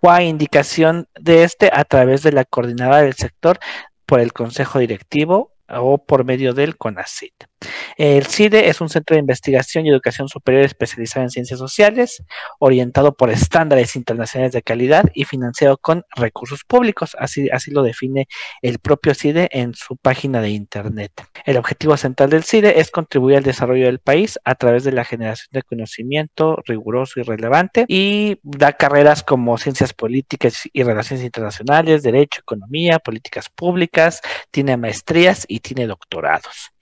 o 0.00 0.10
a 0.10 0.22
indicación 0.22 1.08
de 1.18 1.44
este 1.44 1.70
a 1.72 1.84
través 1.84 2.22
de 2.22 2.32
la 2.32 2.44
coordinadora 2.44 3.02
del 3.02 3.14
sector 3.14 3.58
por 4.06 4.20
el 4.20 4.32
consejo 4.32 4.78
directivo 4.78 5.52
o 5.68 5.98
por 5.98 6.24
medio 6.24 6.52
del 6.52 6.76
CONACIT. 6.76 7.49
El 7.96 8.26
CIDE 8.26 8.68
es 8.68 8.80
un 8.80 8.88
centro 8.88 9.14
de 9.14 9.20
investigación 9.20 9.84
y 9.84 9.90
educación 9.90 10.28
superior 10.28 10.64
especializado 10.64 11.24
en 11.24 11.30
ciencias 11.30 11.58
sociales, 11.58 12.22
orientado 12.58 13.14
por 13.14 13.30
estándares 13.30 13.96
internacionales 13.96 14.52
de 14.52 14.62
calidad 14.62 15.04
y 15.14 15.24
financiado 15.24 15.76
con 15.76 16.04
recursos 16.16 16.64
públicos. 16.64 17.16
Así, 17.18 17.50
lo 17.70 17.82
define 17.82 18.26
el 18.62 18.78
propio 18.78 19.14
CIDE 19.14 19.48
en 19.52 19.74
su 19.74 19.96
página 19.96 20.40
de 20.40 20.50
Internet. 20.50 21.12
El 21.44 21.56
objetivo 21.58 21.96
central 21.96 22.30
del 22.30 22.44
CIDE 22.44 22.80
es 22.80 22.90
contribuir 22.90 23.36
al 23.36 23.42
desarrollo 23.42 23.86
del 23.86 23.98
país 23.98 24.38
a 24.44 24.54
través 24.54 24.84
de 24.84 24.92
la 24.92 25.04
generación 25.04 25.48
de 25.52 25.62
conocimiento 25.62 26.56
riguroso 26.66 27.20
y 27.20 27.22
relevante 27.22 27.84
y 27.86 28.38
da 28.42 28.72
carreras 28.72 29.22
como 29.22 29.58
ciencias 29.58 29.92
políticas 29.92 30.62
y 30.72 30.82
relaciones 30.82 31.24
internacionales, 31.24 32.02
derecho, 32.02 32.40
economía, 32.40 32.98
políticas 32.98 33.48
públicas, 33.50 34.20
tiene 34.50 34.76
maestrías 34.76 35.44
y 35.48 35.60
tiene 35.60 35.86
doctorados. 35.86 36.72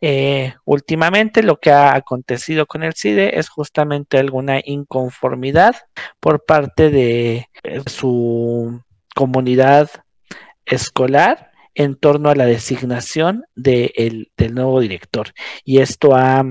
Eh, 0.00 0.27
últimamente 0.64 1.42
lo 1.42 1.58
que 1.58 1.70
ha 1.70 1.94
acontecido 1.94 2.66
con 2.66 2.82
el 2.82 2.94
CIDE 2.94 3.38
es 3.38 3.48
justamente 3.48 4.18
alguna 4.18 4.60
inconformidad 4.64 5.76
por 6.20 6.44
parte 6.44 6.90
de 6.90 7.48
eh, 7.62 7.82
su 7.86 8.82
comunidad 9.14 9.90
escolar 10.64 11.48
en 11.78 11.94
torno 11.94 12.28
a 12.28 12.34
la 12.34 12.44
designación 12.44 13.44
del 13.54 14.26
nuevo 14.50 14.80
director. 14.80 15.32
Y 15.64 15.78
esto 15.78 16.16
ha 16.16 16.44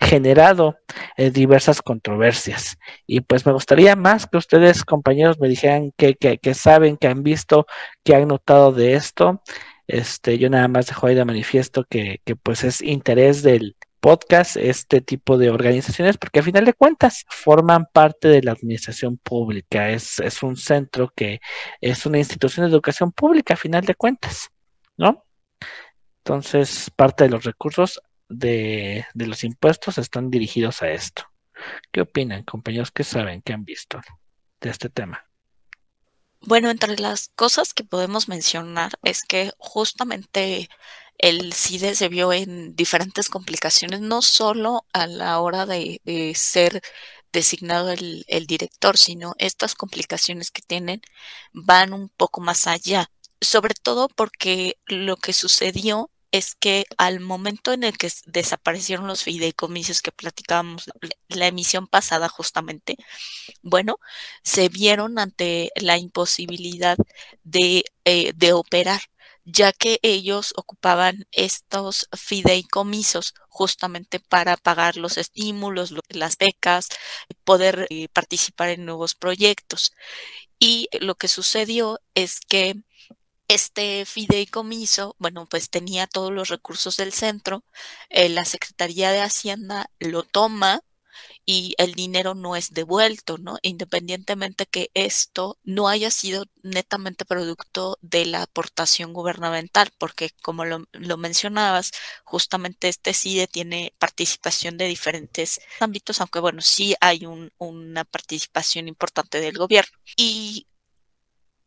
generado 0.00 0.76
eh, 1.16 1.30
diversas 1.30 1.82
controversias. 1.82 2.78
Y 3.06 3.20
pues 3.20 3.46
me 3.46 3.52
gustaría 3.52 3.94
más 3.94 4.26
que 4.26 4.38
ustedes, 4.38 4.84
compañeros, 4.84 5.38
me 5.38 5.48
dijeran 5.48 5.92
que, 5.96 6.16
que 6.16 6.54
saben, 6.54 6.96
que 6.96 7.06
han 7.06 7.22
visto, 7.22 7.66
que 8.02 8.16
han 8.16 8.26
notado 8.26 8.72
de 8.72 8.94
esto. 8.94 9.40
Este, 9.86 10.38
yo 10.38 10.48
nada 10.50 10.68
más 10.68 10.86
dejo 10.86 11.06
ahí 11.06 11.14
de 11.14 11.24
manifiesto 11.24 11.84
que, 11.88 12.20
que 12.24 12.36
pues 12.36 12.64
es 12.64 12.82
interés 12.82 13.42
del 13.42 13.76
podcast 14.02 14.56
este 14.56 15.00
tipo 15.00 15.38
de 15.38 15.48
organizaciones 15.50 16.18
porque 16.18 16.40
a 16.40 16.42
final 16.42 16.64
de 16.64 16.74
cuentas 16.74 17.24
forman 17.28 17.86
parte 17.92 18.26
de 18.26 18.42
la 18.42 18.50
administración 18.50 19.16
pública, 19.16 19.90
es, 19.90 20.18
un 20.42 20.56
centro 20.56 21.12
que 21.14 21.40
es 21.80 22.04
una 22.04 22.18
institución 22.18 22.66
de 22.66 22.72
educación 22.72 23.12
pública 23.12 23.54
a 23.54 23.56
final 23.56 23.84
de 23.84 23.94
cuentas, 23.94 24.50
¿no? 24.96 25.24
Entonces, 26.18 26.90
parte 26.96 27.24
de 27.24 27.30
los 27.30 27.44
recursos 27.44 28.02
de, 28.28 29.06
de 29.14 29.26
los 29.28 29.44
impuestos 29.44 29.98
están 29.98 30.30
dirigidos 30.30 30.82
a 30.82 30.90
esto. 30.90 31.22
¿Qué 31.92 32.00
opinan, 32.00 32.42
compañeros? 32.42 32.90
¿Qué 32.90 33.04
saben? 33.04 33.40
¿Qué 33.40 33.52
han 33.52 33.64
visto 33.64 34.00
de 34.60 34.70
este 34.70 34.88
tema? 34.88 35.24
Bueno, 36.44 36.70
entre 36.70 36.98
las 36.98 37.28
cosas 37.36 37.72
que 37.72 37.84
podemos 37.84 38.28
mencionar 38.28 38.92
es 39.04 39.22
que 39.24 39.52
justamente 39.58 40.68
el 41.18 41.52
CIDE 41.52 41.94
se 41.94 42.08
vio 42.08 42.32
en 42.32 42.74
diferentes 42.74 43.28
complicaciones, 43.30 44.00
no 44.00 44.22
solo 44.22 44.84
a 44.92 45.06
la 45.06 45.40
hora 45.40 45.66
de, 45.66 46.00
ser 46.36 46.82
designado 47.32 47.90
el, 47.92 48.46
director, 48.46 48.98
sino 48.98 49.34
estas 49.38 49.74
complicaciones 49.74 50.50
que 50.50 50.62
tienen 50.62 51.02
van 51.52 51.92
un 51.92 52.08
poco 52.10 52.40
más 52.40 52.66
allá, 52.66 53.10
sobre 53.40 53.74
todo 53.74 54.08
porque 54.08 54.78
lo 54.86 55.16
que 55.16 55.32
sucedió 55.32 56.10
es 56.32 56.54
que 56.56 56.86
al 56.98 57.20
momento 57.20 57.72
en 57.72 57.84
el 57.84 57.98
que 57.98 58.10
desaparecieron 58.26 59.06
los 59.06 59.22
fideicomisos 59.22 60.02
que 60.02 60.12
platicábamos 60.12 60.90
la 61.28 61.46
emisión 61.46 61.86
pasada 61.86 62.28
justamente, 62.28 62.96
bueno, 63.62 63.98
se 64.42 64.68
vieron 64.68 65.18
ante 65.18 65.70
la 65.76 65.98
imposibilidad 65.98 66.96
de, 67.44 67.84
eh, 68.04 68.32
de 68.34 68.52
operar 68.52 69.02
ya 69.44 69.72
que 69.72 69.98
ellos 70.02 70.52
ocupaban 70.56 71.26
estos 71.32 72.08
fideicomisos 72.16 73.34
justamente 73.48 74.20
para 74.20 74.56
pagar 74.56 74.96
los 74.96 75.18
estímulos, 75.18 75.92
las 76.10 76.38
becas, 76.38 76.88
poder 77.44 77.86
eh, 77.90 78.08
participar 78.08 78.68
en 78.70 78.84
nuevos 78.84 79.14
proyectos. 79.14 79.92
Y 80.58 80.88
lo 81.00 81.16
que 81.16 81.28
sucedió 81.28 82.00
es 82.14 82.40
que 82.40 82.76
este 83.54 84.04
fideicomiso, 84.06 85.16
bueno, 85.18 85.46
pues 85.46 85.70
tenía 85.70 86.06
todos 86.06 86.32
los 86.32 86.48
recursos 86.48 86.96
del 86.96 87.12
centro, 87.12 87.64
eh, 88.10 88.28
la 88.28 88.44
Secretaría 88.44 89.10
de 89.12 89.20
Hacienda 89.20 89.90
lo 90.00 90.22
toma 90.22 90.82
y 91.44 91.74
el 91.78 91.94
dinero 91.94 92.34
no 92.34 92.56
es 92.56 92.70
devuelto, 92.72 93.38
¿no? 93.38 93.58
Independientemente 93.62 94.66
que 94.66 94.90
esto 94.94 95.58
no 95.64 95.88
haya 95.88 96.10
sido 96.10 96.46
netamente 96.62 97.24
producto 97.24 97.98
de 98.00 98.24
la 98.26 98.42
aportación 98.42 99.12
gubernamental, 99.12 99.90
porque 99.98 100.30
como 100.42 100.64
lo, 100.64 100.86
mencionabas, 101.16 101.92
justamente 102.24 102.88
este 102.88 103.12
CIDE 103.14 103.46
tiene 103.48 103.92
participación 103.98 104.78
de 104.78 104.86
diferentes 104.86 105.60
ámbitos, 105.80 106.20
aunque 106.20 106.40
bueno, 106.40 106.62
sí 106.62 106.94
hay 107.00 107.26
una 107.58 108.04
participación 108.04 108.88
importante 108.88 109.40
del 109.40 109.58
gobierno. 109.58 109.98
Y 110.16 110.66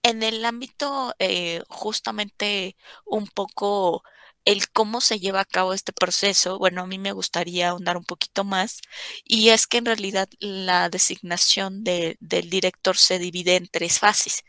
en 0.06 0.22
el 0.22 0.46
ámbito 0.46 1.16
eh, 1.20 1.64
justamente 1.68 2.78
un 3.06 3.28
poco 3.28 4.04
el 4.46 4.70
cómo 4.70 5.02
se 5.02 5.20
lleva 5.20 5.42
a 5.42 5.46
cabo 5.46 5.74
este 5.74 5.94
proceso, 5.94 6.60
bueno, 6.60 6.84
a 6.84 6.88
mí 6.88 7.00
me 7.00 7.12
gustaría 7.12 7.70
ahondar 7.70 7.98
un 7.98 8.06
poquito 8.06 8.44
más, 8.44 8.82
y 9.24 9.50
es 9.50 9.66
que 9.66 9.78
en 9.80 9.86
realidad 9.86 10.30
la 10.40 10.90
designación 10.90 11.84
del 11.84 12.18
director 12.52 12.96
se 12.98 13.18
divide 13.18 13.56
en 13.56 13.68
tres 13.68 13.98
fases. 14.00 14.44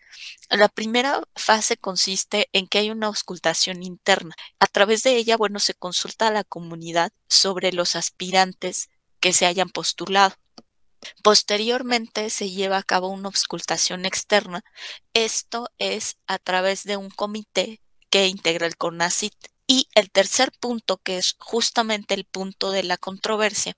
La 0.50 0.68
primera 0.68 1.22
fase 1.34 1.78
consiste 1.78 2.48
en 2.52 2.66
que 2.68 2.78
hay 2.78 2.90
una 2.90 3.06
auscultación 3.06 3.82
interna. 3.82 4.34
A 4.60 4.66
través 4.66 5.02
de 5.02 5.16
ella, 5.16 5.38
bueno, 5.38 5.58
se 5.60 5.74
consulta 5.74 6.28
a 6.28 6.32
la 6.32 6.44
comunidad 6.44 7.12
sobre 7.28 7.72
los 7.72 7.96
aspirantes 7.96 8.90
que 9.20 9.32
se 9.32 9.46
hayan 9.46 9.70
postulado. 9.70 10.36
Posteriormente 11.22 12.30
se 12.30 12.50
lleva 12.50 12.78
a 12.78 12.82
cabo 12.82 13.08
una 13.08 13.28
auscultación 13.28 14.06
externa. 14.06 14.64
Esto 15.14 15.68
es 15.78 16.16
a 16.26 16.38
través 16.38 16.84
de 16.84 16.96
un 16.96 17.10
comité 17.10 17.80
que 18.10 18.26
integra 18.26 18.66
el 18.66 18.76
CONACIT. 18.76 19.34
Y 19.68 19.88
el 19.94 20.10
tercer 20.10 20.52
punto, 20.60 20.98
que 20.98 21.18
es 21.18 21.34
justamente 21.38 22.14
el 22.14 22.24
punto 22.24 22.70
de 22.70 22.84
la 22.84 22.96
controversia, 22.96 23.74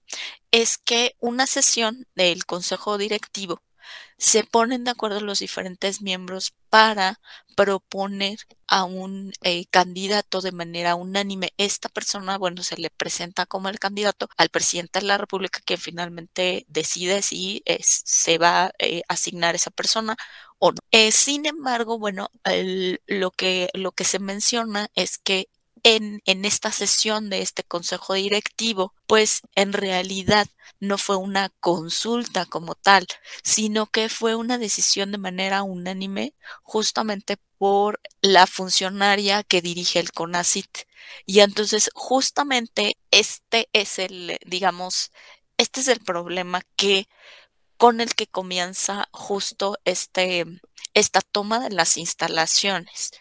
es 0.50 0.76
que 0.76 1.16
una 1.18 1.46
sesión 1.46 2.06
del 2.14 2.44
Consejo 2.44 2.98
Directivo 2.98 3.62
se 4.16 4.44
ponen 4.44 4.84
de 4.84 4.90
acuerdo 4.90 5.20
los 5.20 5.38
diferentes 5.40 6.02
miembros 6.02 6.54
para 6.70 7.20
proponer 7.56 8.38
a 8.66 8.84
un 8.84 9.32
eh, 9.42 9.66
candidato 9.66 10.40
de 10.40 10.52
manera 10.52 10.94
unánime. 10.94 11.52
Esta 11.56 11.88
persona, 11.88 12.38
bueno, 12.38 12.62
se 12.62 12.76
le 12.76 12.90
presenta 12.90 13.46
como 13.46 13.68
el 13.68 13.78
candidato 13.78 14.28
al 14.36 14.48
presidente 14.50 15.00
de 15.00 15.06
la 15.06 15.18
República 15.18 15.60
que 15.64 15.76
finalmente 15.76 16.64
decide 16.68 17.22
si 17.22 17.62
se 17.80 18.38
va 18.38 18.66
a 18.66 18.72
eh, 18.78 19.02
asignar 19.08 19.54
esa 19.54 19.70
persona 19.70 20.16
o 20.58 20.72
no. 20.72 20.78
Eh, 20.90 21.12
sin 21.12 21.46
embargo, 21.46 21.98
bueno, 21.98 22.30
lo, 23.06 23.30
que, 23.30 23.70
lo 23.74 23.92
que 23.92 24.04
se 24.04 24.18
menciona 24.18 24.88
es 24.94 25.18
que 25.18 25.48
en, 25.82 26.22
esta 26.44 26.72
sesión 26.72 27.30
de 27.30 27.42
este 27.42 27.64
consejo 27.64 28.14
directivo, 28.14 28.94
pues 29.06 29.42
en 29.54 29.72
realidad 29.72 30.48
no 30.80 30.98
fue 30.98 31.16
una 31.16 31.50
consulta 31.60 32.46
como 32.46 32.74
tal, 32.74 33.06
sino 33.42 33.86
que 33.86 34.08
fue 34.08 34.34
una 34.34 34.58
decisión 34.58 35.12
de 35.12 35.18
manera 35.18 35.62
unánime 35.62 36.34
justamente 36.62 37.36
por 37.58 38.00
la 38.22 38.46
funcionaria 38.46 39.42
que 39.42 39.62
dirige 39.62 39.98
el 39.98 40.12
CONACIT. 40.12 40.86
Y 41.26 41.40
entonces 41.40 41.90
justamente 41.94 42.96
este 43.10 43.68
es 43.72 43.98
el, 43.98 44.38
digamos, 44.46 45.12
este 45.56 45.80
es 45.80 45.88
el 45.88 46.00
problema 46.00 46.62
que 46.76 47.08
con 47.76 48.00
el 48.00 48.14
que 48.14 48.26
comienza 48.26 49.08
justo 49.12 49.78
este, 49.84 50.44
esta 50.94 51.20
toma 51.20 51.60
de 51.60 51.70
las 51.70 51.96
instalaciones. 51.96 53.12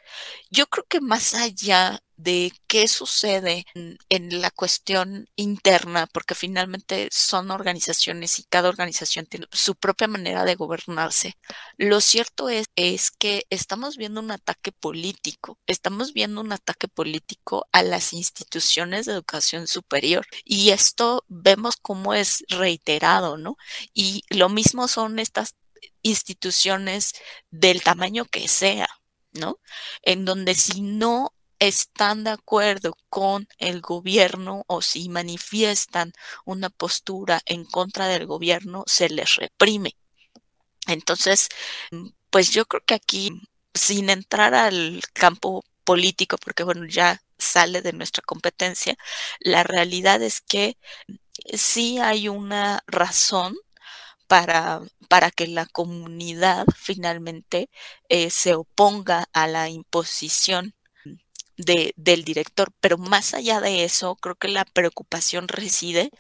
Yo 0.50 0.68
creo 0.68 0.86
que 0.90 1.00
más 1.00 1.36
allá 1.36 2.02
de 2.18 2.52
qué 2.68 2.88
sucede 2.88 3.66
en, 4.10 4.42
la 4.42 4.52
cuestión 4.52 5.30
interna, 5.36 6.08
porque 6.08 6.36
finalmente 6.36 7.08
son 7.12 7.52
organizaciones 7.52 8.40
y 8.40 8.44
cada 8.44 8.70
organización 8.70 9.26
tiene 9.26 9.48
su 9.52 9.76
propia 9.76 10.08
manera 10.08 10.44
de 10.44 10.56
gobernarse. 10.56 11.38
Lo 11.78 12.02
cierto 12.02 12.50
es, 12.50 12.68
es 12.76 13.12
que 13.12 13.46
estamos 13.50 13.98
viendo 13.98 14.20
un 14.20 14.32
ataque 14.32 14.72
político, 14.72 15.60
estamos 15.68 16.14
viendo 16.14 16.42
un 16.42 16.52
ataque 16.52 16.88
político 16.88 17.68
a 17.72 17.84
las 17.84 18.14
instituciones 18.14 19.06
de 19.06 19.14
educación 19.14 19.68
superior 19.68 20.26
y 20.44 20.72
esto 20.72 21.24
vemos 21.28 21.78
cómo 21.78 22.14
es 22.14 22.44
reiterado, 22.50 23.38
¿no? 23.38 23.58
Y 23.94 24.24
lo 24.30 24.50
mismo 24.50 24.88
son 24.88 25.20
estas 25.20 25.56
instituciones 26.02 27.14
del 27.52 27.84
tamaño 27.84 28.26
que 28.26 28.48
sea, 28.48 28.90
¿no? 29.34 29.60
En 30.02 30.26
donde 30.26 30.56
si 30.56 30.82
no 30.82 31.34
están 31.60 32.24
de 32.24 32.32
acuerdo 32.32 32.96
con 33.10 33.48
el 33.58 33.82
gobierno 33.82 34.64
o 34.68 34.82
si 34.82 35.10
manifiestan 35.10 36.14
una 36.46 36.70
postura 36.70 37.42
en 37.46 37.66
contra 37.66 38.08
del 38.08 38.26
gobierno, 38.26 38.84
se 38.88 39.10
les 39.10 39.36
reprime. 39.36 39.96
Entonces, 40.88 41.50
pues 42.30 42.52
yo 42.52 42.66
creo 42.66 42.84
que 42.86 42.96
aquí, 42.96 43.32
sin 43.74 44.10
entrar 44.10 44.54
al 44.54 45.02
campo 45.14 45.64
político, 45.84 46.38
porque 46.38 46.64
bueno, 46.64 46.86
ya 46.86 47.22
sale 47.38 47.82
de 47.82 47.94
nuestra 47.94 48.24
competencia, 48.26 48.96
la 49.40 49.64
realidad 49.64 50.22
es 50.24 50.42
que 50.42 50.78
sí 51.54 52.00
hay 52.00 52.30
una 52.30 52.84
razón 52.88 53.56
para, 54.28 54.82
para 55.10 55.32
que 55.32 55.48
la 55.48 55.66
comunidad 55.68 56.66
finalmente 56.78 57.70
eh, 58.10 58.30
se 58.32 58.56
oponga 58.56 59.28
a 59.34 59.48
la 59.48 59.70
imposición 59.70 60.76
de, 61.58 61.94
del 61.98 62.24
director. 62.24 62.72
Pero 62.80 62.98
más 62.98 63.34
allá 63.34 63.60
de 63.60 63.84
eso, 63.84 64.16
creo 64.16 64.36
que 64.36 64.48
la 64.48 64.66
preocupación 64.66 65.48
reside 65.48 66.12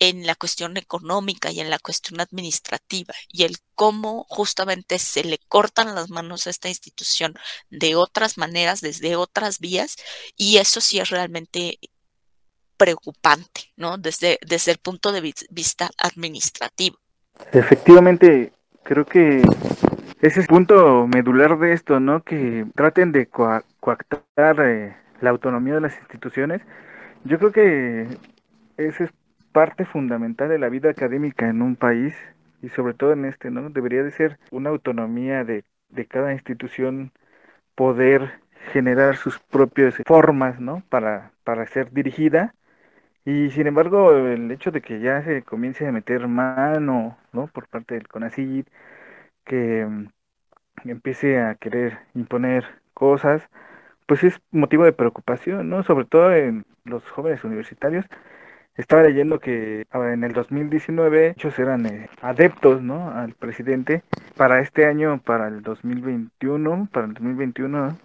en 0.00 0.26
la 0.26 0.34
cuestión 0.34 0.76
económica 0.76 1.50
y 1.50 1.60
en 1.60 1.70
la 1.70 1.78
cuestión 1.78 2.20
administrativa 2.20 3.14
y 3.30 3.44
el 3.44 3.58
cómo 3.74 4.26
justamente 4.28 4.98
se 4.98 5.22
le 5.24 5.38
cortan 5.48 5.94
las 5.94 6.10
manos 6.10 6.46
a 6.46 6.50
esta 6.50 6.68
institución 6.68 7.34
de 7.70 7.94
otras 7.94 8.38
maneras, 8.38 8.80
desde 8.80 9.16
otras 9.16 9.60
vías, 9.60 9.96
y 10.36 10.56
eso 10.56 10.80
sí 10.80 10.98
es 10.98 11.10
realmente 11.10 11.78
preocupante, 12.76 13.72
¿no? 13.76 13.98
Desde, 13.98 14.38
desde 14.46 14.72
el 14.72 14.78
punto 14.78 15.12
de 15.12 15.20
vista 15.50 15.90
administrativo. 15.98 16.98
Efectivamente, 17.52 18.52
creo 18.82 19.04
que 19.04 19.42
ese 20.20 20.26
es 20.28 20.36
el 20.38 20.46
punto 20.46 21.06
medular 21.06 21.58
de 21.58 21.72
esto, 21.72 22.00
¿no? 22.00 22.24
Que 22.24 22.66
traten 22.74 23.12
de 23.12 23.28
coactar 23.96 24.60
eh, 24.60 24.96
la 25.20 25.30
autonomía 25.30 25.74
de 25.74 25.80
las 25.80 25.98
instituciones. 25.98 26.62
Yo 27.24 27.38
creo 27.38 27.52
que 27.52 28.06
esa 28.76 29.04
es 29.04 29.12
parte 29.52 29.84
fundamental 29.84 30.48
de 30.48 30.58
la 30.58 30.68
vida 30.68 30.90
académica 30.90 31.48
en 31.48 31.62
un 31.62 31.76
país 31.76 32.14
y 32.62 32.68
sobre 32.68 32.94
todo 32.94 33.12
en 33.12 33.24
este, 33.24 33.50
¿no? 33.50 33.70
Debería 33.70 34.02
de 34.02 34.10
ser 34.10 34.38
una 34.50 34.70
autonomía 34.70 35.44
de, 35.44 35.64
de 35.88 36.06
cada 36.06 36.32
institución 36.32 37.12
poder 37.74 38.40
generar 38.72 39.16
sus 39.16 39.38
propias 39.38 39.96
formas, 40.06 40.60
¿no? 40.60 40.82
Para, 40.90 41.32
para 41.44 41.66
ser 41.66 41.90
dirigida 41.92 42.54
y 43.24 43.50
sin 43.50 43.66
embargo, 43.66 44.12
el 44.12 44.50
hecho 44.50 44.70
de 44.70 44.80
que 44.82 45.00
ya 45.00 45.22
se 45.22 45.42
comience 45.42 45.86
a 45.86 45.92
meter 45.92 46.28
mano, 46.28 47.18
¿no? 47.32 47.46
Por 47.48 47.68
parte 47.68 47.94
del 47.94 48.08
CONACYT, 48.08 48.68
que 49.44 49.86
mm, 49.86 50.08
empiece 50.90 51.40
a 51.40 51.54
querer 51.56 51.98
imponer 52.14 52.64
cosas, 52.94 53.48
pues 54.08 54.24
es 54.24 54.40
motivo 54.52 54.84
de 54.84 54.94
preocupación, 54.94 55.68
¿no? 55.68 55.82
Sobre 55.82 56.06
todo 56.06 56.32
en 56.32 56.64
los 56.84 57.04
jóvenes 57.10 57.44
universitarios. 57.44 58.06
Estaba 58.74 59.02
leyendo 59.02 59.38
que 59.38 59.86
ah, 59.90 60.12
en 60.12 60.24
el 60.24 60.32
2019 60.32 61.34
muchos 61.36 61.58
eran 61.58 61.84
eh, 61.84 62.08
adeptos, 62.22 62.80
¿no? 62.80 63.10
Al 63.10 63.34
presidente. 63.34 64.02
Para 64.34 64.60
este 64.60 64.86
año, 64.86 65.20
para 65.22 65.48
el 65.48 65.62
2021, 65.62 66.88
para 66.90 67.06
el 67.06 67.14
2021, 67.14 67.98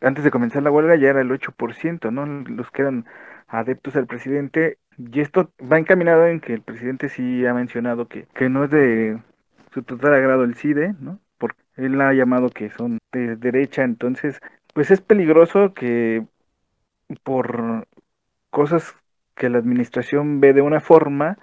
antes 0.00 0.24
de 0.24 0.30
comenzar 0.30 0.62
la 0.62 0.70
huelga 0.70 0.96
ya 0.96 1.10
era 1.10 1.20
el 1.20 1.30
8%, 1.30 2.10
¿no? 2.10 2.24
Los 2.26 2.70
que 2.70 2.82
eran 2.82 3.04
adeptos 3.46 3.96
al 3.96 4.06
presidente. 4.06 4.78
Y 4.96 5.20
esto 5.20 5.50
va 5.60 5.78
encaminado 5.78 6.26
en 6.26 6.40
que 6.40 6.54
el 6.54 6.62
presidente 6.62 7.10
sí 7.10 7.44
ha 7.44 7.52
mencionado 7.52 8.08
que, 8.08 8.26
que 8.34 8.48
no 8.48 8.64
es 8.64 8.70
de 8.70 9.18
su 9.74 9.82
total 9.82 10.14
agrado 10.14 10.44
el 10.44 10.54
CIDE, 10.54 10.94
¿no? 11.00 11.20
Porque 11.36 11.60
él 11.76 12.00
ha 12.00 12.14
llamado 12.14 12.48
que 12.48 12.70
son 12.70 12.98
de 13.12 13.36
derecha, 13.36 13.82
entonces, 13.82 14.40
pues 14.80 14.92
es 14.92 15.02
peligroso 15.02 15.74
que 15.74 16.24
por 17.22 17.86
cosas 18.48 18.96
que 19.34 19.50
la 19.50 19.58
administración 19.58 20.40
ve 20.40 20.54
de 20.54 20.62
una 20.62 20.80
forma, 20.80 21.36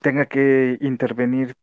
tenga 0.00 0.26
que 0.26 0.76
intervenir 0.80 1.54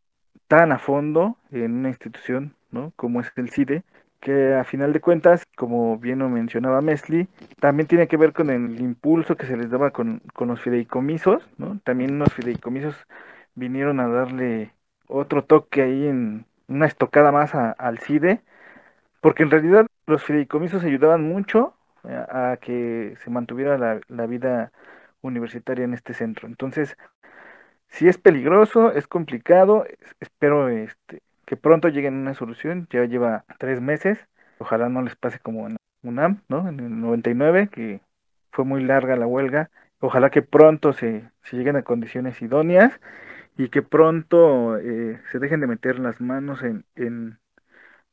tan 0.48 0.72
a 0.72 0.78
fondo 0.78 1.36
en 1.50 1.72
una 1.72 1.90
institución, 1.90 2.56
¿no? 2.70 2.94
Como 2.96 3.20
es 3.20 3.30
el 3.36 3.50
CIDE, 3.50 3.82
que 4.20 4.54
a 4.54 4.64
final 4.64 4.94
de 4.94 5.02
cuentas, 5.02 5.44
como 5.54 5.98
bien 5.98 6.20
lo 6.20 6.30
mencionaba 6.30 6.80
Mesli, 6.80 7.28
también 7.60 7.88
tiene 7.88 8.08
que 8.08 8.16
ver 8.16 8.32
con 8.32 8.48
el 8.48 8.80
impulso 8.80 9.36
que 9.36 9.44
se 9.44 9.58
les 9.58 9.68
daba 9.68 9.90
con, 9.90 10.22
los 10.38 10.62
fideicomisos, 10.62 11.46
¿no? 11.58 11.78
También 11.84 12.18
los 12.18 12.32
fideicomisos 12.32 12.96
vinieron 13.54 14.00
a 14.00 14.08
darle 14.08 14.72
otro 15.08 15.44
toque 15.44 15.82
ahí 15.82 16.06
en 16.06 16.46
una 16.68 16.86
estocada 16.86 17.32
más 17.32 17.54
al 17.54 17.98
CIDE, 17.98 18.40
porque 19.22 19.44
en 19.44 19.50
realidad 19.50 19.86
los 20.06 20.22
fideicomisos 20.22 20.84
ayudaban 20.84 21.22
mucho 21.22 21.74
a, 22.04 22.58
que 22.60 23.16
se 23.24 23.30
mantuviera 23.30 23.78
la, 23.78 24.00
la 24.08 24.26
vida 24.26 24.72
universitaria 25.22 25.84
en 25.84 25.94
este 25.94 26.12
centro. 26.14 26.48
Entonces, 26.48 26.96
si 27.88 28.08
es 28.08 28.18
peligroso, 28.18 28.92
es 28.92 29.06
complicado, 29.06 29.86
espero 30.20 30.68
este 30.68 31.22
que 31.46 31.56
pronto 31.56 31.88
lleguen 31.88 32.14
a 32.14 32.20
una 32.20 32.34
solución, 32.34 32.88
ya 32.90 33.04
lleva 33.04 33.44
tres 33.58 33.80
meses, 33.80 34.18
ojalá 34.58 34.88
no 34.88 35.02
les 35.02 35.16
pase 35.16 35.38
como 35.38 35.66
en 35.68 35.76
UNAM, 36.02 36.42
¿no? 36.48 36.68
En 36.68 36.80
el 36.80 37.00
99, 37.00 37.68
que 37.68 38.00
fue 38.52 38.64
muy 38.64 38.82
larga 38.82 39.16
la 39.16 39.26
huelga, 39.26 39.70
ojalá 40.00 40.30
que 40.30 40.42
pronto 40.42 40.92
se, 40.92 41.30
se 41.42 41.56
lleguen 41.56 41.76
a 41.76 41.82
condiciones 41.82 42.40
idóneas 42.42 43.00
y 43.58 43.68
que 43.68 43.82
pronto 43.82 44.78
eh, 44.78 45.20
se 45.30 45.38
dejen 45.38 45.60
de 45.60 45.66
meter 45.66 45.98
las 45.98 46.20
manos 46.20 46.62
en, 46.62 46.84
en, 46.96 47.38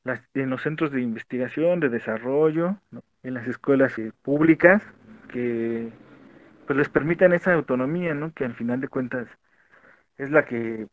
las, 0.04 0.22
en 0.34 0.50
los 0.50 0.62
centros 0.62 0.92
de 0.92 1.02
investigación, 1.02 1.80
de 1.80 1.90
desarrollo, 1.90 2.78
en 3.24 3.34
las 3.34 3.48
escuelas 3.48 3.98
eh, 3.98 4.12
públicas, 4.22 4.82
que 5.32 5.90
pues 6.68 6.78
les 6.78 6.90
permitan 6.90 7.34
esa 7.34 7.54
autonomía, 7.54 8.14
¿no? 8.14 8.34
Que 8.34 8.46
al 8.46 8.56
final 8.56 8.80
de 8.80 8.88
cuentas 8.88 9.28
es 10.18 10.30
la 10.30 10.46
que 10.46 10.88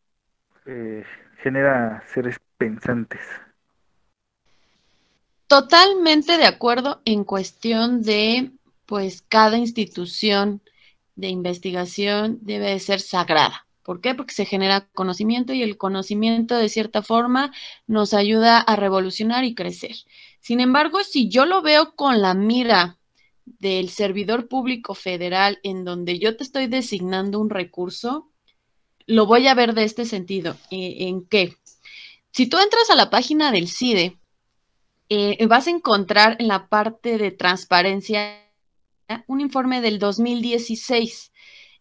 eh, 0.65 1.03
genera 1.43 2.03
seres 2.07 2.39
pensantes. 2.57 3.21
Totalmente 5.47 6.37
de 6.37 6.45
acuerdo 6.45 7.01
en 7.05 7.23
cuestión 7.23 8.01
de, 8.01 8.51
pues, 8.85 9.21
cada 9.21 9.57
institución 9.57 10.61
de 11.15 11.27
investigación 11.27 12.39
debe 12.41 12.71
de 12.71 12.79
ser 12.79 12.99
sagrada. 12.99 13.66
¿Por 13.87 14.01
qué? 14.01 14.13
Porque 14.15 14.33
se 14.33 14.43
genera 14.43 14.89
conocimiento 14.89 15.53
y 15.53 15.63
el 15.63 15.77
conocimiento 15.77 16.57
de 16.57 16.67
cierta 16.67 17.01
forma 17.01 17.53
nos 17.87 18.13
ayuda 18.13 18.59
a 18.59 18.75
revolucionar 18.75 19.45
y 19.45 19.55
crecer. 19.55 19.95
Sin 20.41 20.59
embargo, 20.59 21.05
si 21.05 21.29
yo 21.29 21.45
lo 21.45 21.61
veo 21.61 21.95
con 21.95 22.21
la 22.21 22.33
mira 22.33 22.97
del 23.45 23.87
servidor 23.89 24.49
público 24.49 24.93
federal 24.93 25.59
en 25.63 25.85
donde 25.85 26.19
yo 26.19 26.35
te 26.35 26.43
estoy 26.43 26.67
designando 26.67 27.39
un 27.39 27.49
recurso, 27.49 28.29
lo 29.05 29.25
voy 29.25 29.47
a 29.47 29.53
ver 29.53 29.73
de 29.73 29.85
este 29.85 30.03
sentido. 30.03 30.57
Eh, 30.69 31.07
¿En 31.07 31.25
qué? 31.25 31.55
Si 32.31 32.47
tú 32.47 32.57
entras 32.57 32.89
a 32.89 32.95
la 32.97 33.09
página 33.09 33.53
del 33.53 33.69
CIDE, 33.69 34.19
eh, 35.07 35.45
vas 35.45 35.67
a 35.67 35.69
encontrar 35.69 36.35
en 36.39 36.49
la 36.49 36.67
parte 36.67 37.17
de 37.17 37.31
transparencia 37.31 38.43
un 39.27 39.39
informe 39.39 39.79
del 39.79 39.97
2016, 39.97 41.31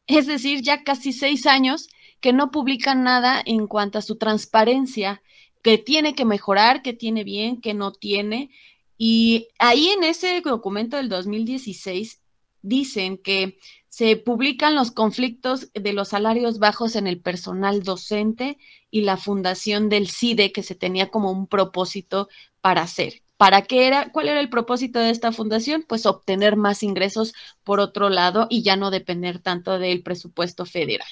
es 0.06 0.26
decir, 0.28 0.62
ya 0.62 0.84
casi 0.84 1.12
seis 1.12 1.48
años 1.48 1.88
que 2.26 2.32
no 2.32 2.50
publican 2.50 3.04
nada 3.04 3.40
en 3.46 3.68
cuanto 3.68 4.00
a 4.00 4.02
su 4.02 4.16
transparencia, 4.16 5.22
que 5.62 5.78
tiene 5.78 6.16
que 6.16 6.24
mejorar, 6.24 6.82
que 6.82 6.92
tiene 6.92 7.22
bien, 7.22 7.60
que 7.60 7.72
no 7.72 7.92
tiene. 7.92 8.50
Y 8.98 9.46
ahí 9.60 9.90
en 9.90 10.02
ese 10.02 10.40
documento 10.40 10.96
del 10.96 11.08
2016 11.08 12.20
dicen 12.62 13.16
que 13.16 13.60
se 13.88 14.16
publican 14.16 14.74
los 14.74 14.90
conflictos 14.90 15.70
de 15.72 15.92
los 15.92 16.08
salarios 16.08 16.58
bajos 16.58 16.96
en 16.96 17.06
el 17.06 17.20
personal 17.20 17.84
docente 17.84 18.58
y 18.90 19.02
la 19.02 19.18
fundación 19.18 19.88
del 19.88 20.10
CIDE 20.10 20.50
que 20.50 20.64
se 20.64 20.74
tenía 20.74 21.10
como 21.12 21.30
un 21.30 21.46
propósito 21.46 22.28
para 22.60 22.82
hacer. 22.82 23.22
¿Para 23.36 23.62
qué 23.62 23.86
era? 23.86 24.10
¿Cuál 24.10 24.30
era 24.30 24.40
el 24.40 24.50
propósito 24.50 24.98
de 24.98 25.10
esta 25.10 25.30
fundación? 25.30 25.84
Pues 25.86 26.06
obtener 26.06 26.56
más 26.56 26.82
ingresos 26.82 27.34
por 27.62 27.78
otro 27.78 28.10
lado 28.10 28.48
y 28.50 28.64
ya 28.64 28.74
no 28.74 28.90
depender 28.90 29.38
tanto 29.38 29.78
del 29.78 30.02
presupuesto 30.02 30.66
federal. 30.66 31.06